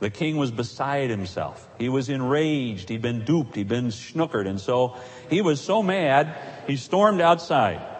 [0.00, 1.68] The king was beside himself.
[1.76, 2.88] He was enraged.
[2.88, 3.54] He'd been duped.
[3.54, 4.48] He'd been snookered.
[4.48, 4.96] And so
[5.28, 6.34] he was so mad,
[6.66, 7.96] he stormed outside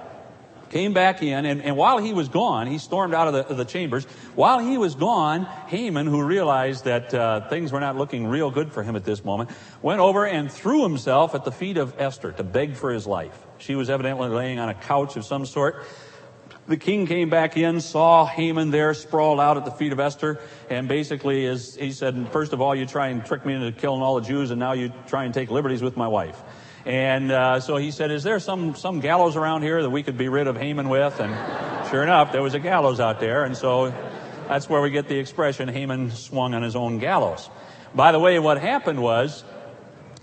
[0.70, 3.56] came back in, and, and while he was gone, he stormed out of the, of
[3.56, 4.04] the chambers.
[4.34, 8.72] While he was gone, Haman, who realized that uh, things were not looking real good
[8.72, 9.50] for him at this moment,
[9.82, 13.36] went over and threw himself at the feet of Esther to beg for his life.
[13.58, 15.84] She was evidently laying on a couch of some sort.
[16.68, 20.38] the king came back in, saw Haman there sprawled out at the feet of Esther,
[20.68, 24.02] and basically is, he said, first of all, you try and trick me into killing
[24.02, 26.40] all the Jews, and now you try and take liberties with my wife.
[26.86, 30.16] And uh, so he said, is there some, some gallows around here that we could
[30.16, 31.20] be rid of Haman with?
[31.20, 31.34] And
[31.90, 33.90] sure enough, there was a gallows out there, and so
[34.48, 37.50] that's where we get the expression, Haman swung on his own gallows.
[37.94, 39.44] By the way, what happened was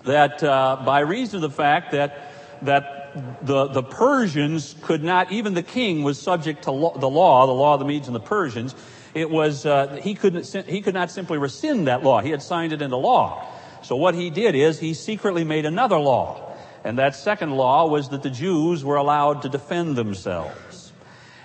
[0.03, 2.31] that uh, by reason of the fact that,
[2.63, 7.45] that the, the Persians could not, even the king was subject to lo- the law,
[7.45, 8.75] the law of the Medes and the Persians.
[9.13, 12.21] It was, uh, he, couldn't, he could not simply rescind that law.
[12.21, 13.47] He had signed it into law.
[13.85, 16.55] So what he did is he secretly made another law.
[16.83, 20.91] And that second law was that the Jews were allowed to defend themselves.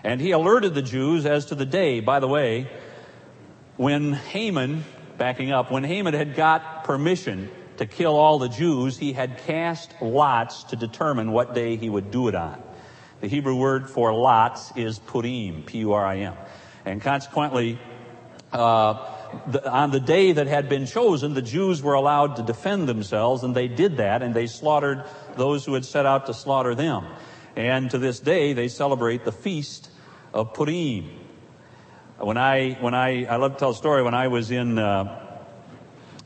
[0.03, 2.67] And he alerted the Jews as to the day, by the way,
[3.77, 4.87] when Haman,
[5.19, 9.95] backing up, when Haman had got permission to kill all the Jews, he had cast
[10.01, 12.63] lots to determine what day he would do it on.
[13.21, 16.35] The Hebrew word for lots is purim, P-U-R-I-M.
[16.87, 17.79] And consequently,
[18.51, 22.89] uh, the, on the day that had been chosen, the Jews were allowed to defend
[22.89, 25.05] themselves, and they did that, and they slaughtered
[25.37, 27.07] those who had set out to slaughter them.
[27.57, 29.91] And to this day, they celebrate the feast
[30.33, 31.11] of Purim.
[32.19, 35.31] When I, when I, I love to tell a story, when I was in, uh,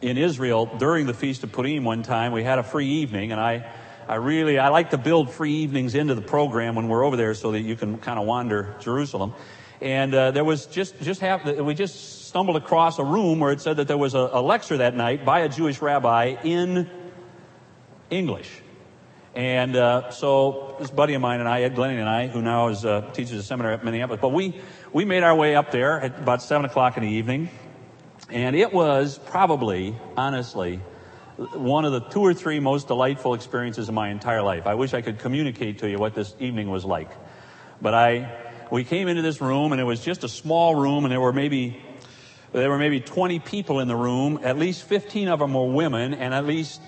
[0.05, 2.33] in Israel during the Feast of Purim one time.
[2.33, 3.73] We had a free evening, and I,
[4.07, 7.33] I really, I like to build free evenings into the program when we're over there
[7.33, 9.33] so that you can kind of wander Jerusalem.
[9.81, 13.61] And uh, there was just, just half, we just stumbled across a room where it
[13.61, 16.91] said that there was a, a lecture that night by a Jewish rabbi in
[18.11, 18.51] English.
[19.37, 22.71] And uh, so this buddy of mine and I, Ed Glenny and I, who now
[22.71, 24.61] is uh, teaches a seminary at Minneapolis, but we
[24.93, 27.51] we made our way up there at about seven o'clock in the evening,
[28.29, 30.81] and it was probably, honestly,
[31.37, 34.67] one of the two or three most delightful experiences of my entire life.
[34.67, 37.13] I wish I could communicate to you what this evening was like.
[37.81, 38.37] But I,
[38.73, 41.33] we came into this room and it was just a small room and there were
[41.33, 41.81] maybe,
[42.61, 44.39] there were maybe 20 people in the room.
[44.43, 46.81] At least 15 of them were women and at least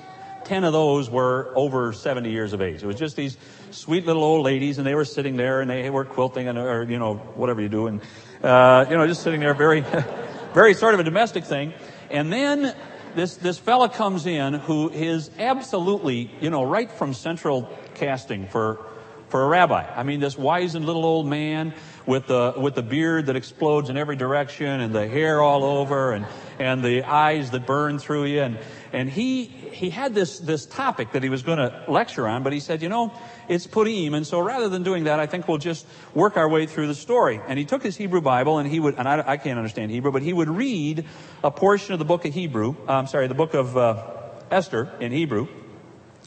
[0.45, 2.83] 10 of those were over 70 years of age.
[2.83, 3.37] It was just these
[3.73, 6.85] sweet little old ladies and they were sitting there and they were quilting and, or,
[6.85, 8.01] you know, whatever you do and,
[8.45, 9.81] uh, you know, just sitting there very,
[10.55, 11.75] very sort of a domestic thing.
[12.11, 12.75] And then
[13.17, 18.87] this, this fella comes in who is absolutely, you know, right from central casting for,
[19.31, 19.85] for a rabbi.
[19.85, 21.75] I mean, this wizened little old man
[22.07, 26.13] with the, with the beard that explodes in every direction and the hair all over
[26.13, 26.25] and,
[26.59, 28.41] and the eyes that burn through you.
[28.41, 28.59] And,
[28.93, 32.53] and he, he had this, this topic that he was going to lecture on, but
[32.53, 33.13] he said, you know,
[33.49, 34.15] it's Purim.
[34.15, 36.95] And so rather than doing that, I think we'll just work our way through the
[36.95, 37.41] story.
[37.47, 40.13] And he took his Hebrew Bible and he would, and I, I can't understand Hebrew,
[40.13, 41.05] but he would read
[41.43, 44.05] a portion of the book of Hebrew, I'm sorry, the book of uh,
[44.51, 45.49] Esther in Hebrew,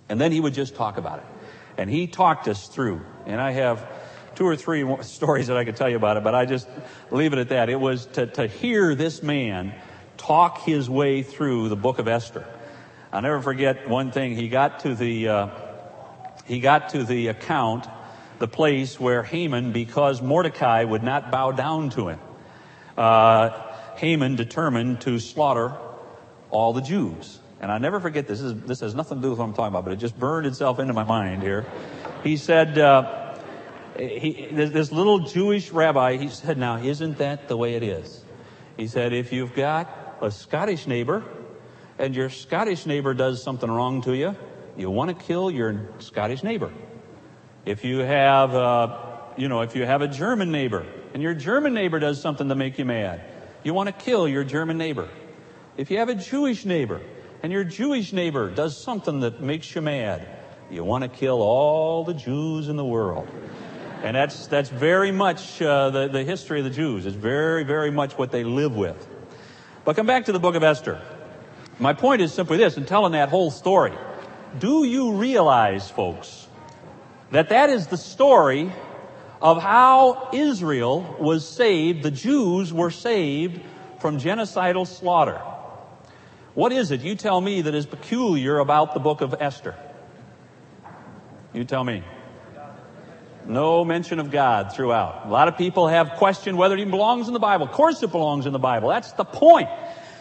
[0.10, 1.26] and then he would just talk about it.
[1.78, 3.02] And he talked us through.
[3.26, 3.88] And I have
[4.40, 6.66] two or three stories that I could tell you about it, but I just
[7.12, 7.68] leave it at that.
[7.68, 9.74] It was to, to hear this man
[10.16, 12.48] talk his way through the book of Esther.
[13.12, 14.38] I'll never forget one thing.
[14.38, 15.50] He got to the, uh,
[16.46, 17.86] he got to the account,
[18.40, 22.20] the place where Haman, because Mordecai would not bow down to him,
[22.98, 23.50] uh,
[23.98, 25.76] Haman determined to slaughter
[26.50, 27.40] all the Jews.
[27.60, 28.40] And I never forget this.
[28.40, 30.18] This, is, this, has nothing to do with what I'm talking about, but it just
[30.18, 31.66] burned itself into my mind here.
[32.24, 33.19] He said, uh,
[34.00, 38.24] he, this little Jewish rabbi, he said, now, isn't that the way it is?
[38.78, 41.24] He said, if you've got a Scottish neighbor
[41.98, 44.36] and your Scottish neighbor does something wrong to you,
[44.78, 46.72] you want to kill your Scottish neighbor.
[47.66, 48.98] If you have, uh,
[49.38, 52.56] you know, if you have a German neighbor and your German neighbor does something to
[52.56, 53.22] make you mad,
[53.64, 55.10] you want to kill your German neighbor.
[55.76, 57.02] If you have a Jewish neighbor
[57.44, 60.28] and your Jewish neighbor does something that makes you mad,
[60.72, 63.28] you want to kill all the Jews in the world.
[64.02, 67.06] And that's, that's very much uh, the, the history of the Jews.
[67.06, 69.08] It's very, very much what they live with.
[69.84, 71.02] But come back to the book of Esther.
[71.80, 73.94] My point is simply this in telling that whole story.
[74.58, 76.48] Do you realize, folks,
[77.32, 78.72] that that is the story
[79.42, 83.62] of how Israel was saved, the Jews were saved
[84.00, 85.42] from genocidal slaughter?
[86.56, 89.76] What is it, you tell me, that is peculiar about the book of Esther?
[91.54, 92.04] You tell me.
[93.50, 95.26] No mention of God throughout.
[95.26, 97.66] A lot of people have questioned whether it even belongs in the Bible.
[97.66, 98.90] Of course it belongs in the Bible.
[98.90, 99.70] That's the point.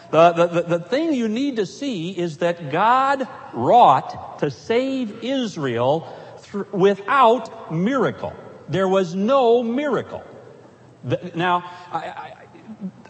[0.09, 6.11] The, the, the, thing you need to see is that God wrought to save Israel
[6.51, 8.33] th- without miracle.
[8.67, 10.23] There was no miracle.
[11.03, 12.33] The, now, I, I,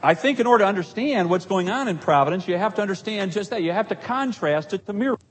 [0.03, 3.32] I, think in order to understand what's going on in providence, you have to understand
[3.32, 3.63] just that.
[3.63, 5.25] You have to contrast it to miracle.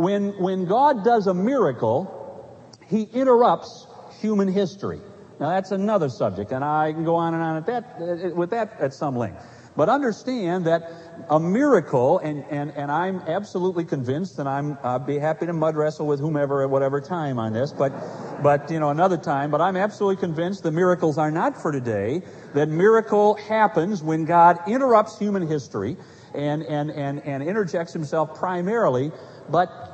[0.00, 2.16] When, when God does a miracle,
[2.88, 3.86] He interrupts
[4.20, 5.00] human history.
[5.38, 8.80] Now that's another subject, and I can go on and on at that, with that
[8.80, 9.42] at some length.
[9.76, 10.90] But understand that
[11.28, 15.76] a miracle, and, and, and I'm absolutely convinced, and I'm, I'd be happy to mud
[15.76, 17.92] wrestle with whomever at whatever time on this, but,
[18.42, 22.22] but, you know, another time, but I'm absolutely convinced the miracles are not for today,
[22.54, 25.96] that miracle happens when God interrupts human history
[26.34, 29.12] and, and, and, and interjects himself primarily,
[29.48, 29.89] but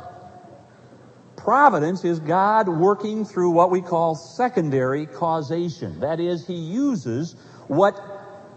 [1.47, 6.01] providence is God working through what we call secondary causation.
[6.01, 7.37] That is, he uses
[7.69, 7.95] what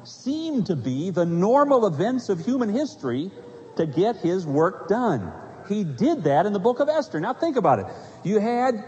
[0.04, 3.30] seem to be the normal events of human history
[3.76, 5.32] to get his work done.
[5.68, 7.20] He did that in the book of Esther.
[7.20, 7.86] Now think about it.
[8.24, 8.84] You had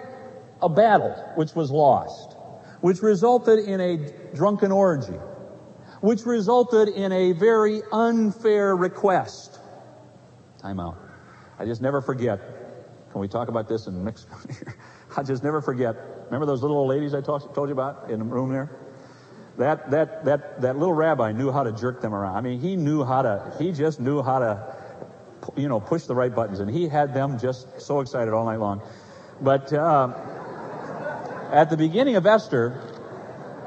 [0.64, 2.36] a battle which was lost,
[2.80, 5.20] which resulted in a drunken orgy,
[6.02, 9.60] which resulted in a very unfair request.
[10.58, 10.98] Time out.
[11.60, 12.61] I just never forget.
[13.12, 14.38] Can we talk about this in Mexico?
[15.18, 15.96] I just never forget.
[16.26, 18.70] Remember those little old ladies I talk, told you about in the room there?
[19.58, 22.36] that, that, that, that little rabbi knew how to jerk them around.
[22.36, 24.76] I mean, he knew how to, he just knew how to,
[25.56, 26.60] you know, push the right buttons.
[26.60, 28.82] And he had them just so excited all night long.
[29.42, 30.14] But uh,
[31.52, 32.82] at the beginning of Esther,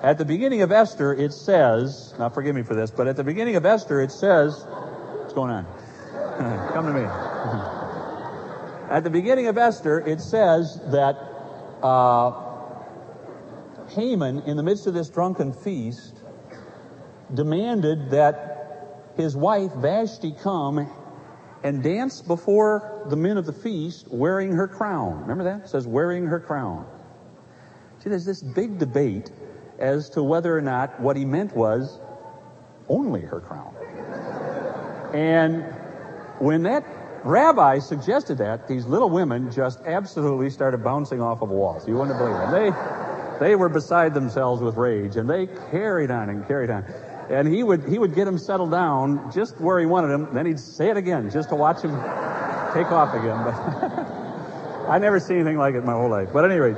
[0.02, 3.24] at the beginning of Esther, it says, now forgive me for this, but at the
[3.24, 5.66] beginning of Esther, it says, what's going on?
[6.72, 7.33] Come to me.
[8.94, 11.16] At the beginning of Esther, it says that
[11.82, 12.30] uh,
[13.88, 16.18] Haman, in the midst of this drunken feast,
[17.34, 20.88] demanded that his wife Vashti come
[21.64, 25.22] and dance before the men of the feast wearing her crown.
[25.22, 25.62] Remember that?
[25.62, 26.86] It says wearing her crown.
[27.98, 29.32] See, there's this big debate
[29.80, 31.98] as to whether or not what he meant was
[32.88, 33.74] only her crown.
[35.12, 35.64] and
[36.38, 36.84] when that
[37.24, 41.88] rabbi suggested that, these little women just absolutely started bouncing off of walls.
[41.88, 42.50] You wouldn't believe it.
[42.50, 43.04] They
[43.40, 46.84] they were beside themselves with rage, and they carried on and carried on.
[47.30, 50.28] And he would he would get him settled down just where he wanted him.
[50.32, 51.90] Then he'd say it again just to watch him
[52.74, 53.42] take off again.
[53.42, 53.54] But
[54.88, 56.28] I never seen anything like it in my whole life.
[56.32, 56.74] But anyway,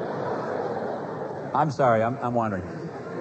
[1.55, 2.65] I'm sorry, I'm, I'm wandering.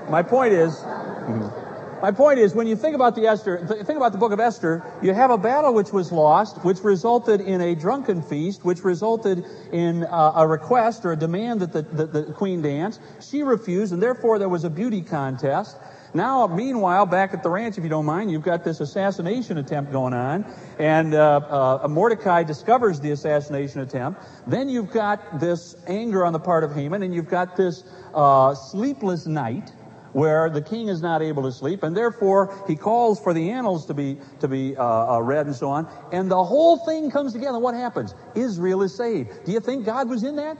[0.10, 0.84] My point is.
[2.06, 4.84] My point is, when you think about the Esther, think about the book of Esther,
[5.02, 9.44] you have a battle which was lost, which resulted in a drunken feast, which resulted
[9.72, 13.00] in uh, a request or a demand that the, the, the queen dance.
[13.28, 15.78] She refused, and therefore there was a beauty contest.
[16.14, 19.92] Now, meanwhile, back at the ranch, if you don't mind, you've got this assassination attempt
[19.92, 20.46] going on,
[20.78, 24.22] and uh, uh, Mordecai discovers the assassination attempt.
[24.46, 28.54] Then you've got this anger on the part of Haman, and you've got this uh,
[28.54, 29.72] sleepless night
[30.16, 33.86] where the king is not able to sleep, and therefore he calls for the annals
[33.86, 35.86] to be to be uh, uh, read and so on.
[36.14, 37.60] And the whole thing comes together.
[37.60, 38.16] What happens?
[38.34, 39.30] Israel is saved.
[39.44, 40.58] Do you think God was in that?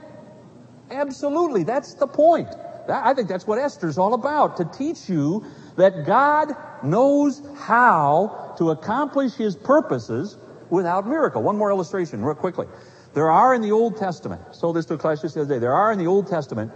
[0.90, 1.64] Absolutely.
[1.64, 2.48] That's the point.
[2.86, 5.42] I think that's what Esther's all about to teach you
[5.76, 10.36] that God knows how to accomplish His purposes
[10.68, 11.42] without miracle.
[11.42, 12.66] One more illustration, real quickly.
[13.14, 14.42] There are in the Old Testament.
[14.60, 15.58] Told this to a just the other day.
[15.58, 16.72] There are in the Old Testament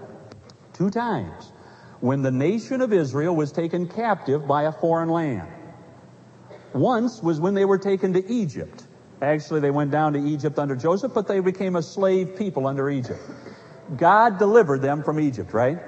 [0.73, 1.50] two times
[2.01, 5.49] when the nation of Israel was taken captive by a foreign land.
[6.73, 8.87] Once was when they were taken to Egypt.
[9.21, 12.89] Actually, they went down to Egypt under Joseph, but they became a slave people under
[12.89, 13.21] Egypt.
[13.97, 15.79] God delivered them from Egypt, right?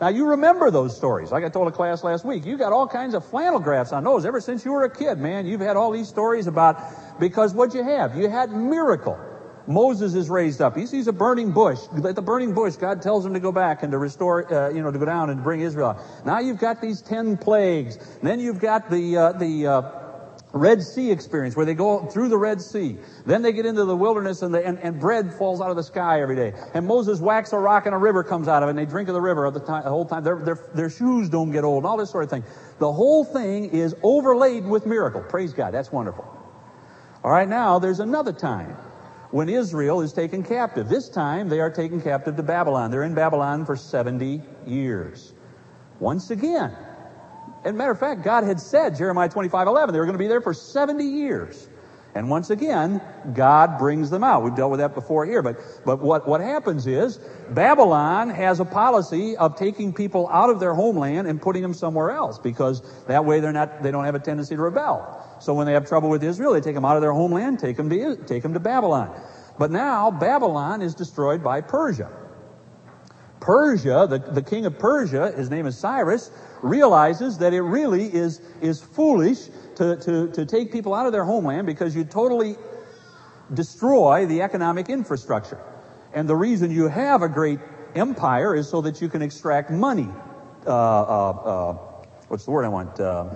[0.00, 1.32] Now you remember those stories.
[1.32, 4.04] Like I told a class last week, you got all kinds of flannel graphs on
[4.04, 5.46] those ever since you were a kid, man.
[5.46, 8.16] You've had all these stories about, because what you have?
[8.16, 9.18] You had miracle.
[9.66, 10.76] Moses is raised up.
[10.76, 11.78] He sees a burning bush.
[12.04, 14.82] At the burning bush, God tells him to go back and to restore, uh, you
[14.82, 15.98] know, to go down and bring Israel.
[16.24, 17.98] Now you've got these ten plagues.
[18.22, 19.98] Then you've got the, uh, the, uh,
[20.52, 22.98] Red Sea experience where they go through the Red Sea.
[23.24, 25.82] Then they get into the wilderness and, the, and, and, bread falls out of the
[25.82, 26.52] sky every day.
[26.74, 29.08] And Moses whacks a rock and a river comes out of it and they drink
[29.08, 30.24] of the river the, time, the whole time.
[30.24, 32.44] Their, their, their shoes don't get old and all this sort of thing.
[32.78, 35.22] The whole thing is overlaid with miracle.
[35.22, 35.72] Praise God.
[35.72, 36.24] That's wonderful.
[37.24, 38.76] All right, now there's another time
[39.32, 40.88] when Israel is taken captive.
[40.88, 42.90] This time they are taken captive to Babylon.
[42.90, 45.32] They're in Babylon for 70 years.
[45.98, 46.72] Once again,
[47.64, 50.22] as a matter of fact, God had said, Jeremiah 25, 11, they were going to
[50.22, 51.68] be there for 70 years.
[52.14, 53.00] And once again,
[53.32, 54.42] God brings them out.
[54.42, 55.40] We've dealt with that before here.
[55.40, 57.18] But, but what, what happens is,
[57.50, 62.10] Babylon has a policy of taking people out of their homeland and putting them somewhere
[62.10, 65.26] else because that way they're not, they don't have a tendency to rebel.
[65.40, 67.78] So when they have trouble with Israel, they take them out of their homeland, take
[67.78, 69.18] them to, take them to Babylon.
[69.58, 72.10] But now Babylon is destroyed by Persia.
[73.40, 76.30] Persia, the, the king of Persia, his name is Cyrus,
[76.62, 79.48] realizes that it really is, is foolish
[79.82, 82.56] to, to, to take people out of their homeland because you totally
[83.52, 85.58] destroy the economic infrastructure.
[86.14, 87.58] And the reason you have a great
[87.94, 90.08] empire is so that you can extract money.
[90.64, 91.72] Uh, uh, uh,
[92.28, 93.00] what's the word I want?
[93.00, 93.34] Uh,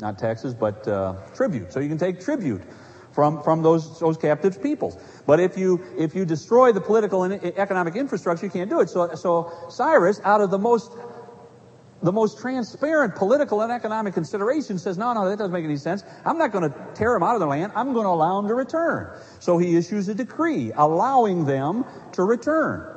[0.00, 1.72] not taxes, but uh, tribute.
[1.72, 2.62] So you can take tribute
[3.10, 4.96] from, from those, those captive peoples.
[5.26, 8.90] But if you, if you destroy the political and economic infrastructure, you can't do it.
[8.90, 10.92] So, so Cyrus, out of the most
[12.02, 16.04] the most transparent political and economic consideration says, no, no, that doesn't make any sense.
[16.24, 17.72] I'm not going to tear them out of their land.
[17.74, 19.10] I'm going to allow them to return.
[19.40, 22.94] So he issues a decree allowing them to return.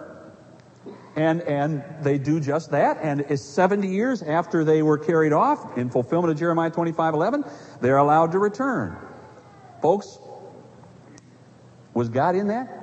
[1.15, 2.99] And, and they do just that.
[3.01, 7.43] And it's 70 years after they were carried off, in fulfillment of Jeremiah 25, 11,
[7.81, 8.95] they're allowed to return.
[9.81, 10.19] Folks,
[11.93, 12.77] was God in that?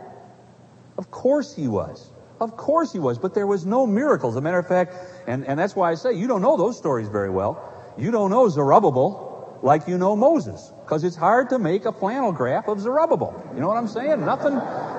[0.98, 2.10] Of course he was.
[2.40, 4.34] Of course he was, but there was no miracles.
[4.34, 4.94] As a matter of fact,
[5.28, 7.62] and, and that's why I say you don't know those stories very well.
[7.98, 9.28] You don't know Zerubbabel
[9.62, 13.50] like you know Moses, because it's hard to make a flannel graph of Zerubbabel.
[13.54, 14.24] You know what I'm saying?
[14.24, 14.54] Nothing,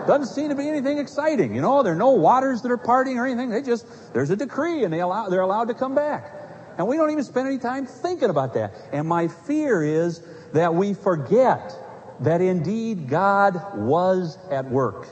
[0.06, 1.56] doesn't seem to be anything exciting.
[1.56, 3.50] You know, there are no waters that are parting or anything.
[3.50, 6.32] They just, there's a decree and they allow, they're allowed to come back.
[6.78, 8.74] And we don't even spend any time thinking about that.
[8.92, 10.22] And my fear is
[10.54, 11.74] that we forget
[12.22, 15.08] that indeed God was at work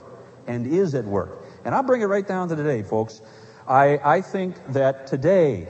[0.46, 1.44] and is at work.
[1.66, 3.22] And I'll bring it right down to today, folks.
[3.68, 5.68] I, I think that today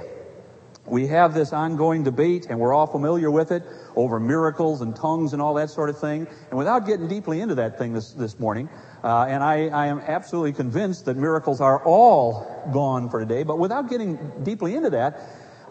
[0.85, 3.63] we have this ongoing debate, and we're all familiar with it,
[3.95, 6.27] over miracles and tongues and all that sort of thing.
[6.49, 8.69] And without getting deeply into that thing this, this morning,
[9.03, 13.57] uh, and I, I am absolutely convinced that miracles are all gone for today, but
[13.57, 15.19] without getting deeply into that,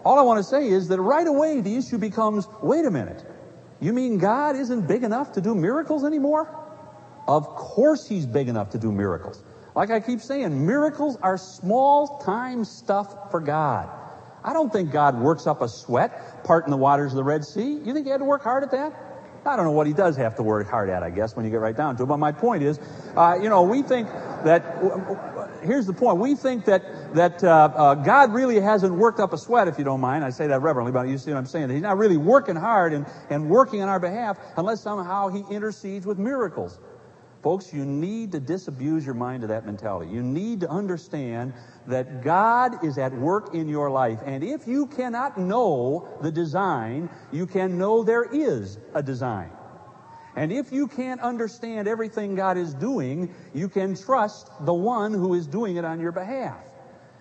[0.05, 3.25] all I want to say is that right away the issue becomes wait a minute,
[3.81, 6.49] you mean God isn't big enough to do miracles anymore?
[7.29, 9.43] Of course he's big enough to do miracles.
[9.77, 13.91] Like I keep saying, miracles are small time stuff for God.
[14.43, 17.81] I don't think God works up a sweat parting the waters of the Red Sea.
[17.85, 18.95] You think he had to work hard at that?
[19.45, 21.51] I don't know what he does have to work hard at, I guess, when you
[21.51, 22.07] get right down to it.
[22.07, 22.81] But my point is,
[23.17, 24.09] uh, you know, we think
[24.45, 24.63] that,
[25.63, 26.19] here's the point.
[26.19, 29.85] We think that, that uh, uh, God really hasn't worked up a sweat, if you
[29.85, 30.25] don't mind.
[30.25, 31.71] I say that reverently, but you see what I'm saying.
[31.71, 36.07] He's not really working hard and, and working on our behalf unless somehow he intercedes
[36.07, 36.81] with miracles.
[37.47, 40.11] Folks, you need to disabuse your mind of that mentality.
[40.11, 41.53] You need to understand
[41.87, 44.19] that God is at work in your life.
[44.27, 49.49] And if you cannot know the design, you can know there is a design.
[50.35, 55.35] And if you can't understand everything God is doing, you can trust the one who
[55.35, 56.59] is doing it on your behalf.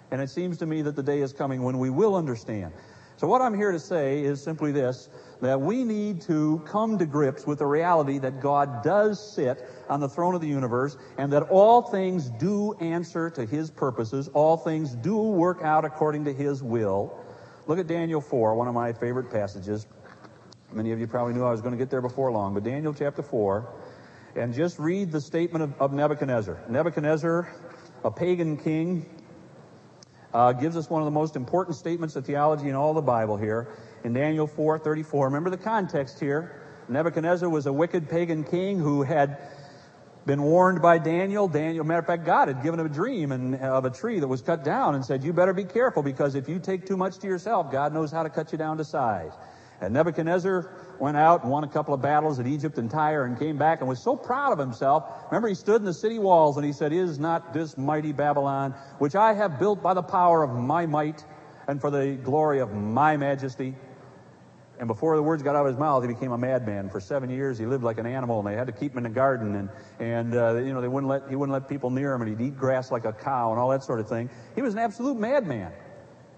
[0.09, 2.73] And it seems to me that the day is coming when we will understand.
[3.17, 5.09] So what I'm here to say is simply this,
[5.41, 10.01] that we need to come to grips with the reality that God does sit on
[10.01, 14.27] the throne of the universe and that all things do answer to His purposes.
[14.33, 17.17] All things do work out according to His will.
[17.67, 19.87] Look at Daniel 4, one of my favorite passages.
[20.73, 22.93] Many of you probably knew I was going to get there before long, but Daniel
[22.93, 23.65] chapter 4,
[24.35, 26.59] and just read the statement of, of Nebuchadnezzar.
[26.67, 27.47] Nebuchadnezzar,
[28.03, 29.05] a pagan king,
[30.35, 33.37] uh, gives us one of the most important statements of theology in all the Bible
[33.37, 33.69] here
[34.03, 35.27] in Daniel 4:34.
[35.27, 36.51] Remember the context here.
[36.89, 39.37] Nebuchadnezzar was a wicked pagan king who had
[40.25, 41.47] been warned by Daniel.
[41.47, 44.27] Daniel, matter of fact, God had given him a dream and, of a tree that
[44.27, 47.17] was cut down and said, "You better be careful because if you take too much
[47.19, 49.31] to yourself, God knows how to cut you down to size."
[49.81, 53.37] And Nebuchadnezzar went out and won a couple of battles at Egypt and Tyre and
[53.37, 55.03] came back and was so proud of himself.
[55.29, 58.73] Remember, he stood in the city walls and he said, Is not this mighty Babylon,
[58.99, 61.23] which I have built by the power of my might
[61.67, 63.75] and for the glory of my majesty?
[64.77, 66.89] And before the words got out of his mouth, he became a madman.
[66.89, 69.05] For seven years, he lived like an animal, and they had to keep him in
[69.05, 69.69] a garden, and
[69.99, 72.45] and uh, you know they wouldn't let he wouldn't let people near him, and he'd
[72.45, 74.29] eat grass like a cow and all that sort of thing.
[74.53, 75.71] He was an absolute madman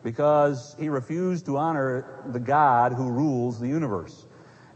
[0.03, 4.25] because he refused to honor the God who rules the universe.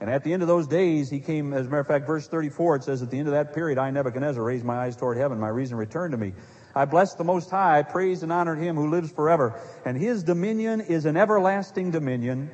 [0.01, 2.27] And at the end of those days, he came, as a matter of fact, verse
[2.27, 5.17] 34, it says, At the end of that period, I, Nebuchadnezzar, raised my eyes toward
[5.17, 5.39] heaven.
[5.39, 6.33] My reason returned to me.
[6.73, 7.83] I blessed the Most High.
[7.83, 9.59] Praised and honored him who lives forever.
[9.85, 12.49] And his dominion is an everlasting dominion.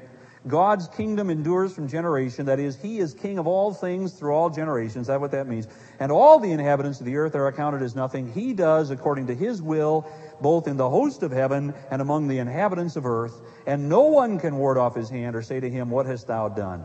[0.47, 2.45] God's kingdom endures from generation.
[2.45, 5.03] That is, He is King of all things through all generations.
[5.03, 5.67] Is that what that means?
[5.99, 8.31] And all the inhabitants of the earth are accounted as nothing.
[8.31, 10.09] He does according to His will,
[10.41, 13.41] both in the host of heaven and among the inhabitants of earth.
[13.65, 16.49] And no one can ward off His hand or say to Him, What hast thou
[16.49, 16.83] done?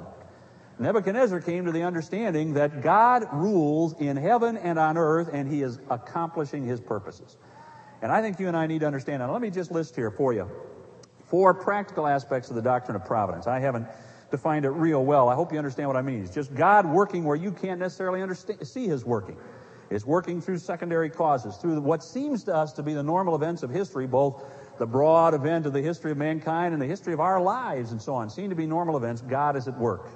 [0.79, 5.63] Nebuchadnezzar came to the understanding that God rules in heaven and on earth, and He
[5.63, 7.37] is accomplishing His purposes.
[8.01, 9.31] And I think you and I need to understand that.
[9.31, 10.51] Let me just list here for you
[11.33, 13.47] four practical aspects of the doctrine of providence.
[13.47, 13.87] I haven't
[14.31, 15.31] defined it real well.
[15.31, 16.23] I hope you understand what I mean.
[16.25, 19.39] It's just God working where you can't necessarily understand, see His working.
[19.95, 23.63] It's working through secondary causes, through what seems to us to be the normal events
[23.63, 24.45] of history, both
[24.79, 28.01] the broad event of the history of mankind and the history of our lives and
[28.01, 28.31] so on.
[28.31, 29.21] Seem to be normal events.
[29.23, 30.09] God is at work.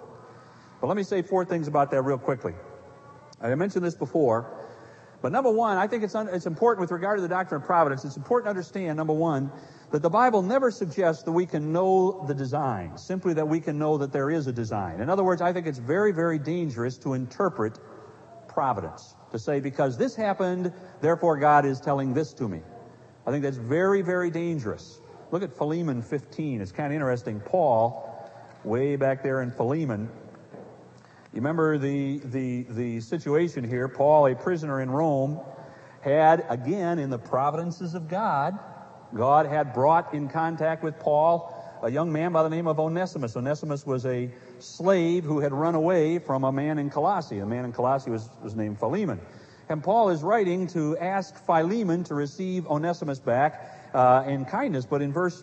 [0.80, 2.54] But let me say four things about that real quickly.
[3.40, 4.46] I mentioned this before,
[5.20, 7.66] but number one, I think it's, un, it's important with regard to the doctrine of
[7.66, 8.04] providence.
[8.04, 9.50] It's important to understand, number one,
[9.90, 13.78] that the Bible never suggests that we can know the design, simply that we can
[13.78, 15.00] know that there is a design.
[15.00, 17.78] In other words, I think it's very, very dangerous to interpret
[18.48, 22.60] providence, to say, because this happened, therefore God is telling this to me.
[23.26, 25.00] I think that's very, very dangerous.
[25.30, 26.60] Look at Philemon 15.
[26.60, 27.40] It's kind of interesting.
[27.40, 28.30] Paul,
[28.64, 30.08] way back there in Philemon,
[31.32, 33.88] you remember the, the, the situation here.
[33.88, 35.40] Paul, a prisoner in Rome,
[36.00, 38.58] had, again, in the providences of God,
[39.14, 43.36] God had brought in contact with Paul a young man by the name of Onesimus.
[43.36, 44.30] Onesimus was a
[44.60, 47.38] slave who had run away from a man in Colossae.
[47.38, 49.20] The man in Colossae was, was named Philemon.
[49.68, 54.86] And Paul is writing to ask Philemon to receive Onesimus back uh, in kindness.
[54.86, 55.42] But in verse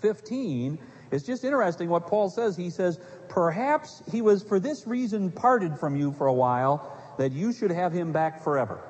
[0.00, 0.78] 15,
[1.10, 2.56] it's just interesting what Paul says.
[2.56, 2.98] He says,
[3.28, 7.70] Perhaps he was for this reason parted from you for a while, that you should
[7.70, 8.80] have him back forever.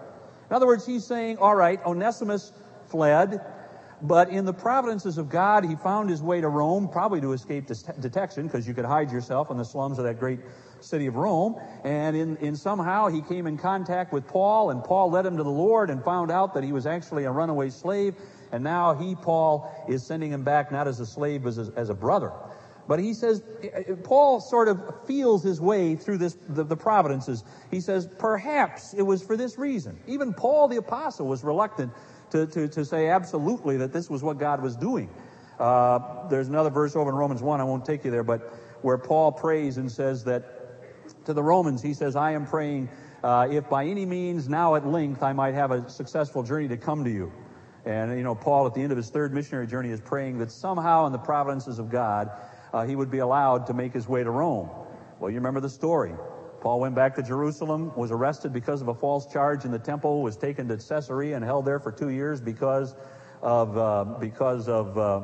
[0.51, 2.53] In other words, he's saying, All right, Onesimus
[2.86, 3.41] fled.
[4.03, 7.66] But in the providences of God, he found his way to Rome, probably to escape
[7.66, 10.38] detection, because you could hide yourself in the slums of that great
[10.80, 11.57] city of Rome.
[11.84, 15.42] And in, in somehow he came in contact with Paul, and Paul led him to
[15.42, 18.14] the Lord and found out that he was actually a runaway slave.
[18.53, 21.90] And now he, Paul, is sending him back not as a slave, but as, as
[21.90, 22.32] a brother.
[22.86, 23.42] But he says,
[24.03, 27.44] Paul sort of feels his way through this, the, the, providences.
[27.70, 30.01] He says, perhaps it was for this reason.
[30.07, 31.92] Even Paul the apostle was reluctant
[32.31, 35.09] to, to, to say absolutely that this was what God was doing.
[35.59, 38.41] Uh, there's another verse over in Romans 1, I won't take you there, but
[38.83, 42.89] where Paul prays and says that to the Romans, he says, I am praying
[43.24, 46.76] uh, if by any means now at length I might have a successful journey to
[46.76, 47.33] come to you.
[47.85, 50.53] And, you know, Paul at the end of his third missionary journey is praying that
[50.53, 52.31] somehow in the providences of God,
[52.72, 54.68] uh, he would be allowed to make his way to Rome.
[55.18, 56.12] Well, you remember the story.
[56.61, 60.22] Paul went back to Jerusalem, was arrested because of a false charge in the temple,
[60.22, 62.94] was taken to Caesarea and held there for two years because
[63.42, 65.22] of uh, because of uh,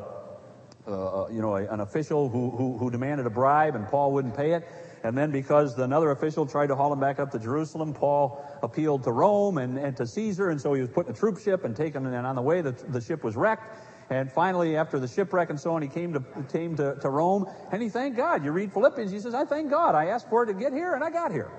[0.87, 4.53] uh, you know an official who, who, who demanded a bribe and Paul wouldn't pay
[4.53, 4.67] it.
[5.03, 9.05] And then because another official tried to haul him back up to Jerusalem, Paul appealed
[9.05, 11.65] to Rome and, and to Caesar, and so he was put in a troop ship
[11.65, 12.07] and taken.
[12.07, 13.69] And on the way, the, the ship was wrecked.
[14.11, 17.47] And finally, after the shipwreck and so on, he came to came to, to Rome,
[17.73, 18.45] and he thanked God.
[18.45, 19.95] You read Philippians, he says, "I thank God.
[19.95, 21.51] I asked for it to get here, and I got here."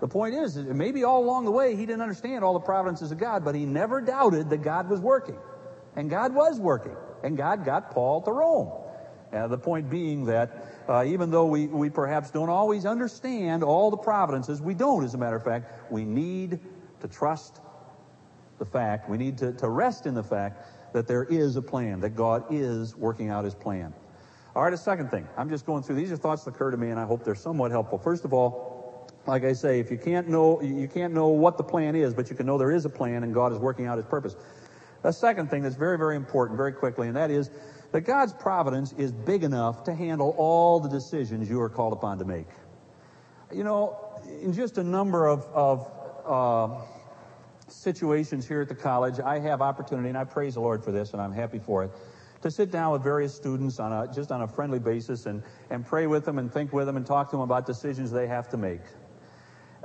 [0.00, 3.18] The point is, maybe all along the way he didn't understand all the providences of
[3.18, 5.38] God, but he never doubted that God was working,
[5.96, 8.70] and God was working, and God got Paul to Rome.
[9.32, 13.90] Uh, the point being that uh, even though we, we perhaps don't always understand all
[13.90, 16.60] the providences, we don't, as a matter of fact, we need
[17.00, 17.60] to trust
[18.58, 22.00] the fact, we need to, to rest in the fact that there is a plan,
[22.00, 23.92] that God is working out his plan.
[24.54, 25.26] All right, a second thing.
[25.36, 27.34] I'm just going through these are thoughts that occur to me, and I hope they're
[27.34, 27.98] somewhat helpful.
[27.98, 31.64] First of all, like I say, if you can't know you can't know what the
[31.64, 33.96] plan is, but you can know there is a plan and God is working out
[33.96, 34.36] his purpose.
[35.02, 37.50] A second thing that's very, very important, very quickly, and that is
[37.92, 42.18] that God's providence is big enough to handle all the decisions you are called upon
[42.18, 42.46] to make.
[43.52, 43.96] You know,
[44.42, 45.90] in just a number of, of
[46.26, 46.82] uh,
[47.68, 51.12] situations here at the college, I have opportunity, and I praise the Lord for this,
[51.12, 51.90] and I'm happy for it,
[52.42, 55.86] to sit down with various students on a, just on a friendly basis and, and
[55.86, 58.48] pray with them and think with them and talk to them about decisions they have
[58.50, 58.82] to make.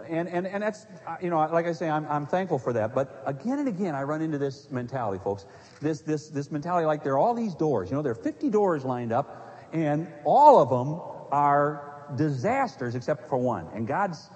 [0.09, 2.93] And, and, and that's, uh, you know, like I say, I'm, I'm thankful for that.
[2.93, 5.45] But again and again, I run into this mentality, folks.
[5.81, 7.89] This, this, this mentality like there are all these doors.
[7.89, 11.01] You know, there are 50 doors lined up, and all of them
[11.31, 13.67] are disasters except for one.
[13.73, 14.29] And God's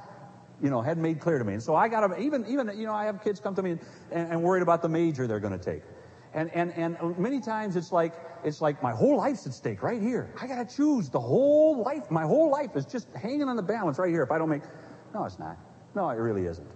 [0.64, 1.53] you know, had made clear to me.
[1.53, 3.72] And so I got to, even, even, you know, I have kids come to me
[4.11, 5.84] and, and worried about the major they're going to take.
[6.34, 8.14] And, and, and many times it's like,
[8.45, 10.34] it's like my whole life's at stake right here.
[10.41, 12.09] I got to choose the whole life.
[12.09, 14.24] My whole life is just hanging on the balance right here.
[14.24, 14.64] If I don't make,
[15.14, 15.57] no, it's not.
[15.95, 16.68] No, it really isn't.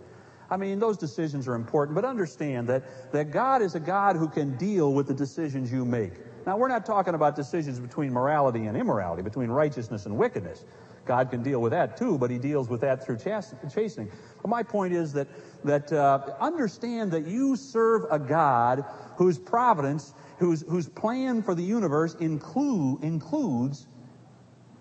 [0.49, 4.27] I mean, those decisions are important, but understand that, that God is a God who
[4.27, 6.13] can deal with the decisions you make.
[6.45, 10.63] Now, we're not talking about decisions between morality and immorality, between righteousness and wickedness.
[11.07, 14.11] God can deal with that too, but he deals with that through chastening.
[14.41, 15.27] But my point is that,
[15.63, 18.85] that uh, understand that you serve a God
[19.15, 23.87] whose providence, whose, whose plan for the universe include, includes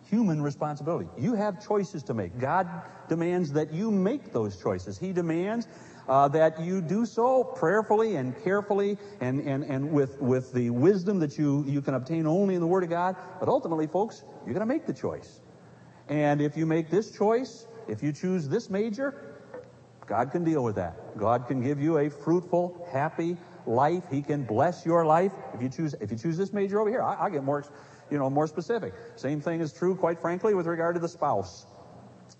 [0.08, 1.08] human responsibility.
[1.18, 2.38] You have choices to make.
[2.38, 2.68] God
[3.08, 4.98] demands that you make those choices.
[4.98, 5.66] He demands
[6.08, 11.18] uh, that you do so prayerfully and carefully and, and, and with, with the wisdom
[11.20, 13.16] that you, you can obtain only in the Word of God.
[13.40, 15.40] But ultimately, folks, you're going to make the choice.
[16.08, 19.36] And if you make this choice, if you choose this major,
[20.06, 21.18] God can deal with that.
[21.18, 23.36] God can give you a fruitful, happy
[23.66, 24.04] life.
[24.10, 25.32] He can bless your life.
[25.54, 27.64] If you choose, if you choose this major over here, I, will get more,
[28.10, 28.94] you know, more specific.
[29.16, 31.66] Same thing is true, quite frankly, with regard to the spouse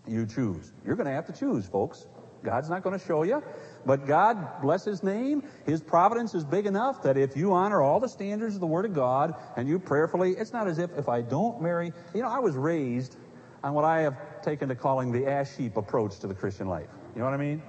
[0.06, 0.72] you choose.
[0.84, 2.06] You're going to have to choose, folks.
[2.42, 3.42] God's not going to show you.
[3.84, 8.00] But God, bless His name, His providence is big enough that if you honor all
[8.00, 11.08] the standards of the Word of God and you prayerfully, it's not as if if
[11.08, 13.16] I don't marry, you know, I was raised
[13.62, 16.88] on what I have taken to calling the ash heap approach to the Christian life.
[17.14, 17.62] You know what I mean?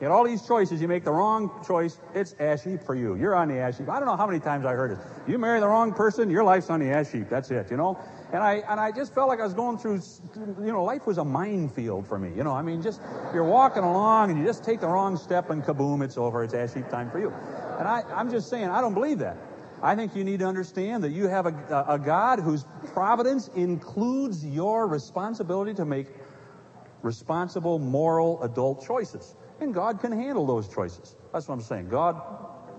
[0.00, 0.80] You had all these choices.
[0.80, 3.16] You make the wrong choice, it's ash heap for you.
[3.16, 3.90] You're on the ash heap.
[3.90, 4.98] I don't know how many times I heard it.
[5.28, 7.28] You marry the wrong person, your life's on the ash heap.
[7.28, 7.98] That's it, you know?
[8.32, 10.00] And I, and I just felt like I was going through,
[10.64, 12.30] you know, life was a minefield for me.
[12.34, 13.02] You know, I mean, just,
[13.34, 16.44] you're walking along and you just take the wrong step and kaboom, it's over.
[16.44, 17.30] It's ash heap time for you.
[17.78, 19.36] And I, I'm just saying, I don't believe that.
[19.82, 24.44] I think you need to understand that you have a, a God whose providence includes
[24.44, 26.06] your responsibility to make
[27.02, 29.34] responsible, moral, adult choices.
[29.60, 31.16] And God can handle those choices.
[31.32, 31.88] That's what I'm saying.
[31.88, 32.20] God,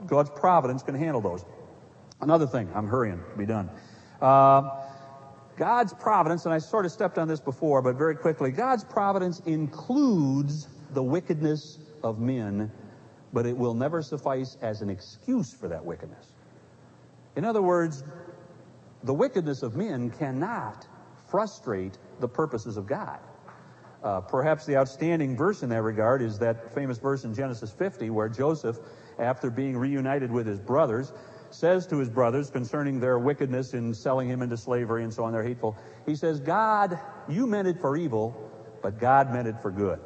[0.08, 1.43] God's providence can handle those.
[2.22, 3.70] Another thing, I'm hurrying to be done.
[4.22, 4.70] Uh,
[5.58, 9.41] God's providence, and I sort of stepped on this before, but very quickly, God's providence
[9.45, 12.72] includes the wickedness of men,
[13.34, 16.31] but it will never suffice as an excuse for that wickedness.
[17.36, 18.04] In other words,
[19.04, 20.88] the wickedness of men cannot
[21.28, 23.20] frustrate the purposes of God.
[24.04, 28.10] Uh, perhaps the outstanding verse in that regard is that famous verse in Genesis 50
[28.10, 28.80] where Joseph,
[29.20, 31.14] after being reunited with his brothers,
[31.52, 35.34] says to his brothers concerning their wickedness in selling him into slavery and so on,
[35.34, 35.78] they're hateful.
[36.06, 38.50] He says, God, you meant it for evil,
[38.82, 40.00] but God meant it for good.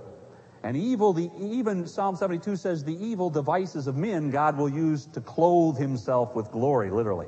[0.65, 5.05] And evil, the, even Psalm 72 says, the evil devices of men God will use
[5.13, 7.27] to clothe himself with glory, literally.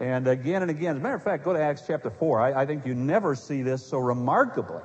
[0.00, 2.40] And again and again, as a matter of fact, go to Acts chapter 4.
[2.40, 4.82] I, I think you never see this so remarkably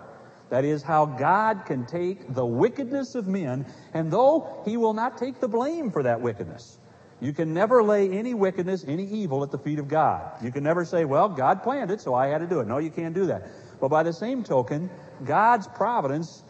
[0.51, 3.65] that is how God can take the wickedness of men,
[3.95, 6.77] and though He will not take the blame for that wickedness,
[7.19, 10.31] you can never lay any wickedness, any evil at the feet of God.
[10.43, 12.67] You can never say, well, God planned it, so I had to do it.
[12.67, 13.47] No, you can't do that.
[13.79, 14.91] But by the same token,
[15.25, 16.43] God's providence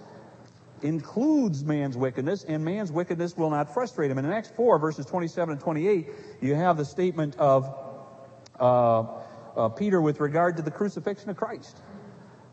[0.84, 4.18] includes man's wickedness, and man's wickedness will not frustrate him.
[4.18, 6.08] In Acts 4, verses 27 and 28,
[6.42, 7.74] you have the statement of
[8.60, 9.04] uh,
[9.56, 11.82] uh, Peter with regard to the crucifixion of Christ.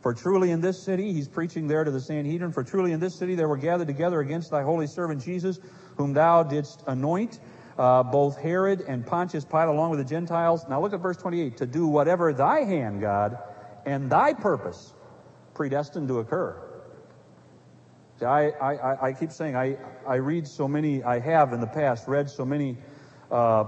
[0.00, 3.14] For truly in this city, he's preaching there to the Sanhedrin, for truly in this
[3.14, 5.58] city there were gathered together against thy holy servant Jesus,
[5.96, 7.40] whom thou didst anoint,
[7.78, 10.64] uh, both Herod and Pontius Pilate, along with the Gentiles.
[10.68, 11.56] Now look at verse 28.
[11.58, 13.38] To do whatever thy hand, God,
[13.86, 14.94] and thy purpose
[15.54, 16.67] predestined to occur.
[18.22, 22.08] I, I, I keep saying I, I read so many, I have in the past
[22.08, 22.76] read so many
[23.30, 23.64] uh,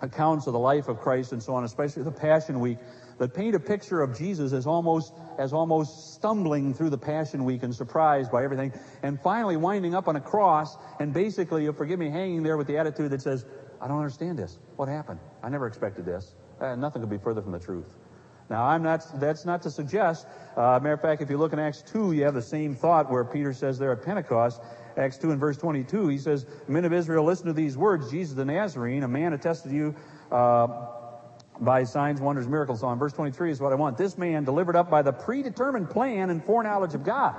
[0.00, 2.78] accounts of the life of Christ and so on, especially the Passion Week
[3.18, 7.62] that paint a picture of Jesus as almost as almost stumbling through the Passion Week
[7.62, 8.72] and surprised by everything,
[9.02, 12.66] and finally winding up on a cross and basically, you'll forgive me, hanging there with
[12.66, 13.44] the attitude that says,
[13.80, 14.58] "I don't understand this.
[14.76, 15.20] What happened?
[15.42, 16.34] I never expected this.
[16.60, 17.94] Uh, nothing could be further from the truth."
[18.50, 19.04] Now, I'm not.
[19.20, 20.26] That's not to suggest.
[20.56, 23.10] Uh, matter of fact, if you look in Acts 2, you have the same thought
[23.10, 24.60] where Peter says there at Pentecost,
[24.96, 28.34] Acts 2 and verse 22, he says, "Men of Israel, listen to these words: Jesus
[28.34, 29.94] the Nazarene, a man attested to you."
[30.32, 30.68] Uh,
[31.60, 32.80] by signs, wonders, miracles.
[32.80, 33.96] so On verse 23 is what I want.
[33.96, 37.34] This man delivered up by the predetermined plan and foreknowledge of God.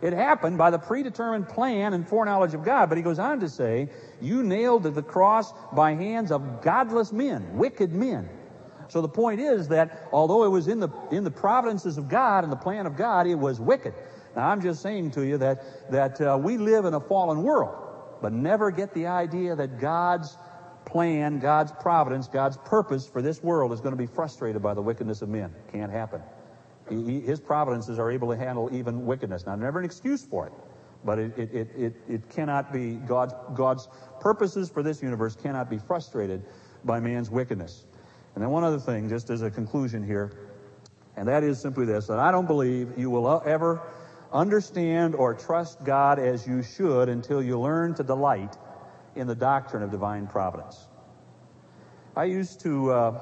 [0.00, 2.88] It happened by the predetermined plan and foreknowledge of God.
[2.88, 3.88] But he goes on to say,
[4.20, 8.28] You nailed to the cross by hands of godless men, wicked men.
[8.88, 12.44] So the point is that although it was in the in the providences of God
[12.44, 13.94] and the plan of God, it was wicked.
[14.36, 17.74] Now I'm just saying to you that that uh, we live in a fallen world,
[18.20, 20.36] but never get the idea that God's
[20.84, 24.82] plan, God's providence, God's purpose for this world is going to be frustrated by the
[24.82, 25.52] wickedness of men.
[25.72, 26.22] Can't happen.
[26.88, 29.46] He, his providences are able to handle even wickedness.
[29.46, 30.52] Now, never an excuse for it,
[31.04, 33.88] but it, it, it, it, it cannot be, God's, God's
[34.20, 36.42] purposes for this universe cannot be frustrated
[36.84, 37.86] by man's wickedness.
[38.34, 40.32] And then one other thing, just as a conclusion here,
[41.16, 43.80] and that is simply this, that I don't believe you will ever
[44.32, 48.56] understand or trust God as you should until you learn to delight
[49.14, 50.88] in the doctrine of divine providence.
[52.16, 53.20] I used to uh,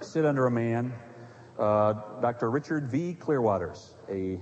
[0.00, 0.92] sit under a man,
[1.58, 2.50] uh, Dr.
[2.50, 3.16] Richard V.
[3.20, 4.40] Clearwaters, a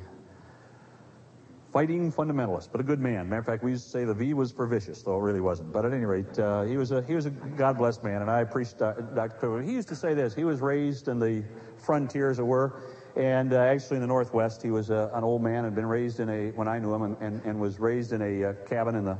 [1.72, 3.28] fighting fundamentalist, but a good man.
[3.28, 5.40] Matter of fact, we used to say the V was for vicious, though it really
[5.40, 5.72] wasn't.
[5.72, 8.30] But at any rate, uh, he was a he was a God blessed man, and
[8.30, 9.36] I appreciate Dr.
[9.38, 9.62] Clearwater.
[9.62, 11.42] He used to say this: he was raised in the
[11.78, 12.74] frontier, as it were,
[13.16, 14.62] and uh, actually in the Northwest.
[14.62, 17.02] He was uh, an old man, and been raised in a when I knew him,
[17.02, 19.16] and, and, and was raised in a uh, cabin in the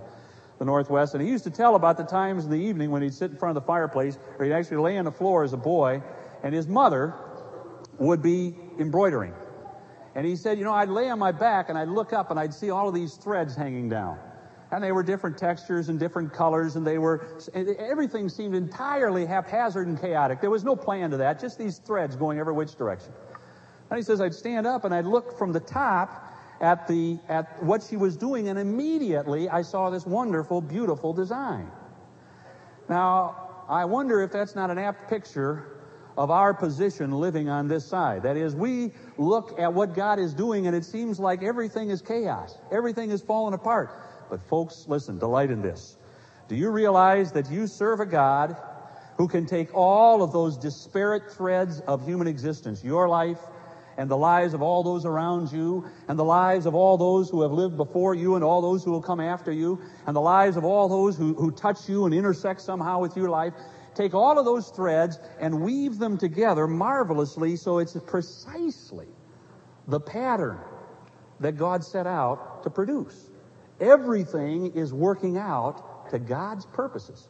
[0.59, 3.15] the Northwest, and he used to tell about the times in the evening when he'd
[3.15, 5.57] sit in front of the fireplace, or he'd actually lay on the floor as a
[5.57, 6.01] boy,
[6.45, 7.15] and his mother
[7.99, 9.35] would be embroidering.
[10.15, 12.39] And he said, you know, I'd lay on my back and I'd look up and
[12.39, 14.19] I'd see all of these threads hanging down.
[14.71, 17.27] And they were different textures and different colors, and they were,
[17.79, 20.41] everything seemed entirely haphazard and chaotic.
[20.41, 23.13] There was no plan to that, just these threads going every which direction.
[23.91, 27.63] And he says, I'd stand up and I'd look from the top at the at
[27.63, 31.71] what she was doing, and immediately I saw this wonderful, beautiful design.
[32.89, 35.72] Now, I wonder if that's not an apt picture
[36.17, 38.23] of our position living on this side.
[38.23, 42.03] That is, we look at what God is doing and it seems like everything is
[42.03, 42.59] chaos.
[42.71, 43.91] Everything is falling apart.
[44.31, 45.97] But folks, listen, delight in this.
[46.49, 48.57] Do you realize that you serve a God
[49.17, 53.39] who can take all of those disparate threads of human existence, your life
[53.97, 57.43] and the lives of all those around you, and the lives of all those who
[57.43, 60.57] have lived before you and all those who will come after you, and the lives
[60.57, 63.53] of all those who, who touch you and intersect somehow with your life,
[63.95, 69.09] take all of those threads and weave them together marvelously so it's precisely
[69.89, 70.59] the pattern
[71.41, 73.31] that God set out to produce.
[73.81, 77.29] Everything is working out to God's purposes.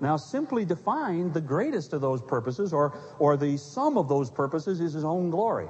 [0.00, 4.80] Now, simply defined, the greatest of those purposes, or, or the sum of those purposes,
[4.80, 5.68] is His own glory.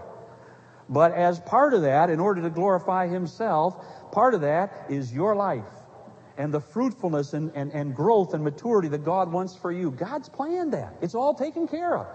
[0.88, 5.36] But as part of that, in order to glorify Himself, part of that is your
[5.36, 5.64] life
[6.38, 9.90] and the fruitfulness and, and, and growth and maturity that God wants for you.
[9.90, 10.94] God's planned that.
[11.00, 12.06] It's all taken care of.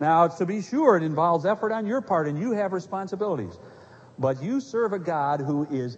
[0.00, 3.56] Now, to be sure, it involves effort on your part, and you have responsibilities.
[4.18, 5.96] But you serve a God who is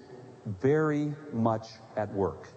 [0.60, 2.48] very much at work.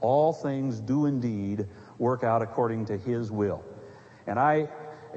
[0.00, 1.66] All things do indeed
[1.98, 3.64] work out according to His will.
[4.26, 4.68] And I,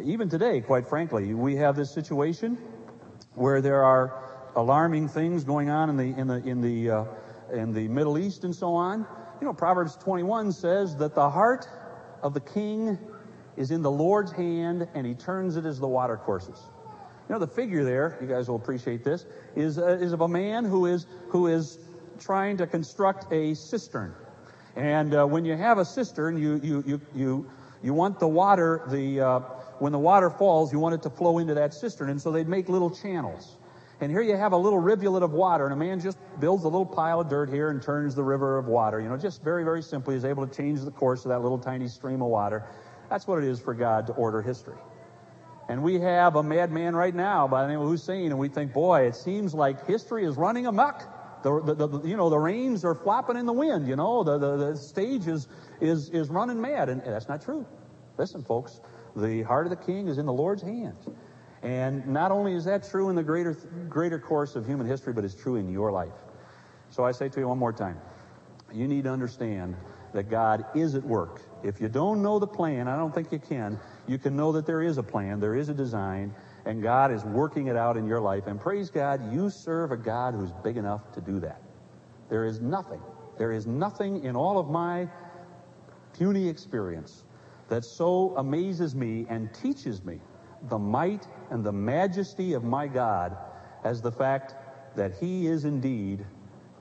[0.03, 2.57] even today, quite frankly, we have this situation
[3.35, 4.23] where there are
[4.55, 7.05] alarming things going on in the in the in the uh,
[7.51, 9.05] in the Middle East and so on.
[9.41, 11.67] You know, Proverbs 21 says that the heart
[12.21, 12.97] of the king
[13.57, 16.59] is in the Lord's hand, and He turns it as the watercourses.
[17.27, 19.25] You know, the figure there, you guys will appreciate this,
[19.55, 21.79] is uh, is of a man who is who is
[22.19, 24.13] trying to construct a cistern.
[24.75, 27.49] And uh, when you have a cistern, you you you you
[27.83, 29.39] you want the water the uh,
[29.79, 32.47] when the water falls, you want it to flow into that cistern, and so they'd
[32.47, 33.57] make little channels.
[34.01, 36.67] And here you have a little rivulet of water, and a man just builds a
[36.67, 38.99] little pile of dirt here and turns the river of water.
[38.99, 41.57] You know, just very, very simply is able to change the course of that little
[41.57, 42.65] tiny stream of water.
[43.09, 44.77] That's what it is for God to order history.
[45.69, 48.73] And we have a madman right now by the name of Hussein, and we think,
[48.73, 51.11] boy, it seems like history is running amok.
[51.43, 54.37] The, the, the, you know, the reins are flopping in the wind, you know, the,
[54.37, 55.47] the, the stage is,
[55.79, 56.89] is, is running mad.
[56.89, 57.65] And that's not true.
[58.17, 58.81] Listen, folks,
[59.15, 61.07] the heart of the king is in the Lord's hands.
[61.66, 63.53] And not only is that true in the greater,
[63.89, 66.13] greater course of human history, but it's true in your life.
[66.91, 67.99] So I say to you one more time
[68.72, 69.76] you need to understand
[70.13, 71.41] that God is at work.
[71.63, 74.66] If you don't know the plan, I don't think you can, you can know that
[74.66, 76.34] there is a plan, there is a design,
[76.66, 78.47] and God is working it out in your life.
[78.47, 81.61] And praise God, you serve a God who's big enough to do that.
[82.30, 83.01] There is nothing,
[83.38, 85.07] there is nothing in all of my
[86.13, 87.24] puny experience
[87.70, 90.20] that so amazes me and teaches me
[90.70, 93.37] the might and the majesty of my God
[93.83, 94.55] as the fact
[94.95, 96.25] that He is indeed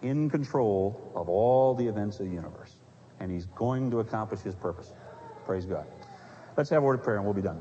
[0.03, 2.77] in control of all the events of the universe.
[3.21, 4.93] And He's going to accomplish His purpose.
[5.47, 5.87] Praise God.
[6.57, 7.61] Let's have a word of prayer and we'll be done.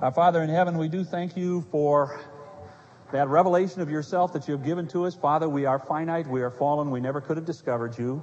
[0.00, 2.20] Our Father in heaven, we do thank you for
[3.12, 5.14] that revelation of yourself that you have given to us.
[5.14, 8.22] Father, we are finite, we are fallen, we never could have discovered you.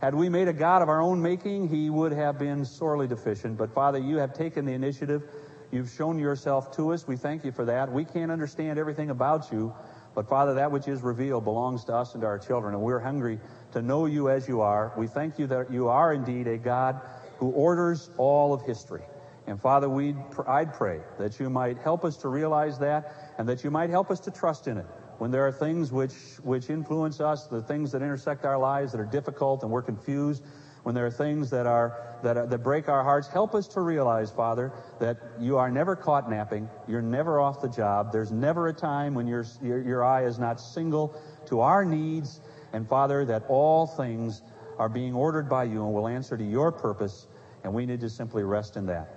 [0.00, 3.56] Had we made a God of our own making, he would have been sorely deficient.
[3.56, 5.22] But Father, you have taken the initiative.
[5.70, 7.06] You've shown yourself to us.
[7.06, 7.92] We thank you for that.
[7.92, 9.74] We can't understand everything about you,
[10.14, 12.98] but Father, that which is revealed belongs to us and to our children, and we're
[12.98, 13.38] hungry
[13.72, 14.92] to know you as you are.
[14.96, 17.00] We thank you that you are indeed a God
[17.38, 19.02] who orders all of history.
[19.46, 20.14] And Father, we
[20.46, 24.10] I'd pray that you might help us to realize that and that you might help
[24.10, 24.86] us to trust in it.
[25.18, 26.12] When there are things which,
[26.42, 30.42] which influence us, the things that intersect our lives that are difficult and we're confused,
[30.88, 33.82] when there are things that are that, are, that break our hearts, help us to
[33.82, 36.66] realize, Father, that you are never caught napping.
[36.88, 38.10] You're never off the job.
[38.10, 41.14] There's never a time when your, your, your eye is not single
[41.48, 42.40] to our needs.
[42.72, 44.40] And Father, that all things
[44.78, 47.26] are being ordered by you and will answer to your purpose.
[47.64, 49.10] And we need to simply rest in that.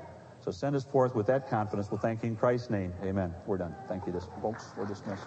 [0.44, 1.90] So send us forth with that confidence.
[1.90, 2.92] We'll thank you in Christ's name.
[3.02, 3.34] Amen.
[3.48, 3.74] We're done.
[3.88, 4.74] Thank you, this folks.
[4.78, 5.24] We're dismissed.